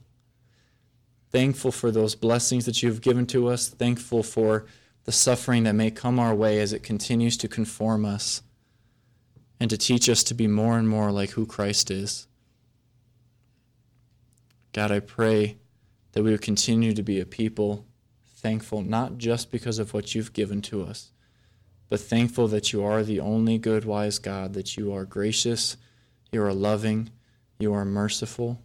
Thankful 1.32 1.72
for 1.72 1.92
those 1.92 2.16
blessings 2.16 2.66
that 2.66 2.82
you 2.82 2.90
have 2.90 3.02
given 3.02 3.26
to 3.28 3.48
us, 3.48 3.70
thankful 3.70 4.24
for 4.24 4.66
the 5.06 5.12
suffering 5.12 5.64
that 5.64 5.74
may 5.74 5.92
come 5.92 6.20
our 6.20 6.36
way 6.36 6.60
as 6.60 6.74
it 6.74 6.84
continues 6.84 7.38
to 7.38 7.48
conform 7.48 8.06
us 8.06 8.42
and 9.60 9.70
to 9.70 9.78
teach 9.78 10.10
us 10.10 10.24
to 10.24 10.34
be 10.34 10.48
more 10.48 10.78
and 10.78 10.88
more 10.88 11.12
like 11.12 11.32
who 11.32 11.46
Christ 11.46 11.92
is. 11.92 12.28
God, 14.72 14.92
I 14.92 15.00
pray 15.00 15.58
that 16.14 16.24
we 16.24 16.32
would 16.32 16.42
continue 16.42 16.94
to 16.94 17.04
be 17.04 17.20
a 17.20 17.26
people 17.26 17.86
thankful, 18.36 18.82
not 18.82 19.18
just 19.18 19.52
because 19.52 19.80
of 19.80 19.94
what 19.94 20.16
you've 20.16 20.34
given 20.34 20.62
to 20.64 20.84
us, 20.84 21.12
but 21.90 22.00
thankful 22.00 22.48
that 22.48 22.72
you 22.72 22.84
are 22.84 23.04
the 23.04 23.20
only 23.20 23.58
good, 23.58 23.84
wise 23.84 24.20
God, 24.20 24.54
that 24.54 24.78
you 24.78 24.94
are 24.94 25.06
gracious, 25.06 25.76
you 26.32 26.42
are 26.42 26.54
loving, 26.54 27.10
you 27.58 27.74
are 27.74 27.84
merciful, 27.84 28.62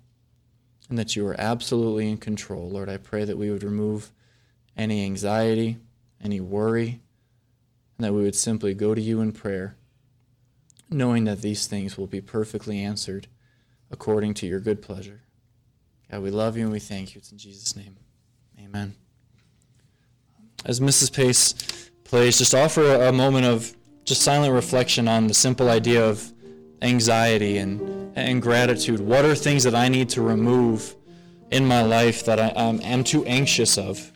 and 0.88 0.98
that 0.98 1.16
you 1.16 1.26
are 1.26 1.40
absolutely 1.40 2.08
in 2.08 2.18
control. 2.18 2.70
Lord, 2.70 2.88
I 2.88 2.98
pray 2.98 3.24
that 3.24 3.38
we 3.38 3.50
would 3.50 3.64
remove 3.64 4.12
any 4.76 5.04
anxiety, 5.04 5.78
any 6.22 6.40
worry, 6.40 7.00
and 7.96 8.04
that 8.04 8.12
we 8.12 8.22
would 8.22 8.36
simply 8.36 8.74
go 8.74 8.94
to 8.94 9.00
you 9.00 9.20
in 9.20 9.32
prayer, 9.32 9.76
knowing 10.90 11.24
that 11.24 11.42
these 11.42 11.66
things 11.66 11.96
will 11.96 12.06
be 12.06 12.20
perfectly 12.20 12.80
answered 12.80 13.26
according 13.90 14.34
to 14.34 14.46
your 14.46 14.60
good 14.60 14.82
pleasure. 14.82 15.22
God, 16.10 16.22
we 16.22 16.30
love 16.30 16.56
you 16.56 16.64
and 16.64 16.72
we 16.72 16.80
thank 16.80 17.14
you. 17.14 17.18
It's 17.18 17.32
in 17.32 17.38
Jesus' 17.38 17.76
name. 17.76 17.96
Amen. 18.58 18.94
As 20.64 20.80
Mrs. 20.80 21.12
Pace 21.12 21.90
plays, 22.04 22.38
just 22.38 22.54
offer 22.54 23.02
a 23.04 23.12
moment 23.12 23.46
of 23.46 23.74
just 24.04 24.22
silent 24.22 24.52
reflection 24.52 25.08
on 25.08 25.26
the 25.26 25.34
simple 25.34 25.70
idea 25.70 26.04
of 26.04 26.32
anxiety 26.82 27.58
and, 27.58 28.16
and 28.16 28.40
gratitude. 28.40 29.00
What 29.00 29.24
are 29.24 29.34
things 29.34 29.64
that 29.64 29.74
I 29.74 29.88
need 29.88 30.08
to 30.10 30.22
remove 30.22 30.94
in 31.50 31.66
my 31.66 31.82
life 31.82 32.24
that 32.24 32.38
I, 32.38 32.48
am 32.56 33.04
too 33.04 33.24
anxious 33.26 33.78
of? 33.78 34.12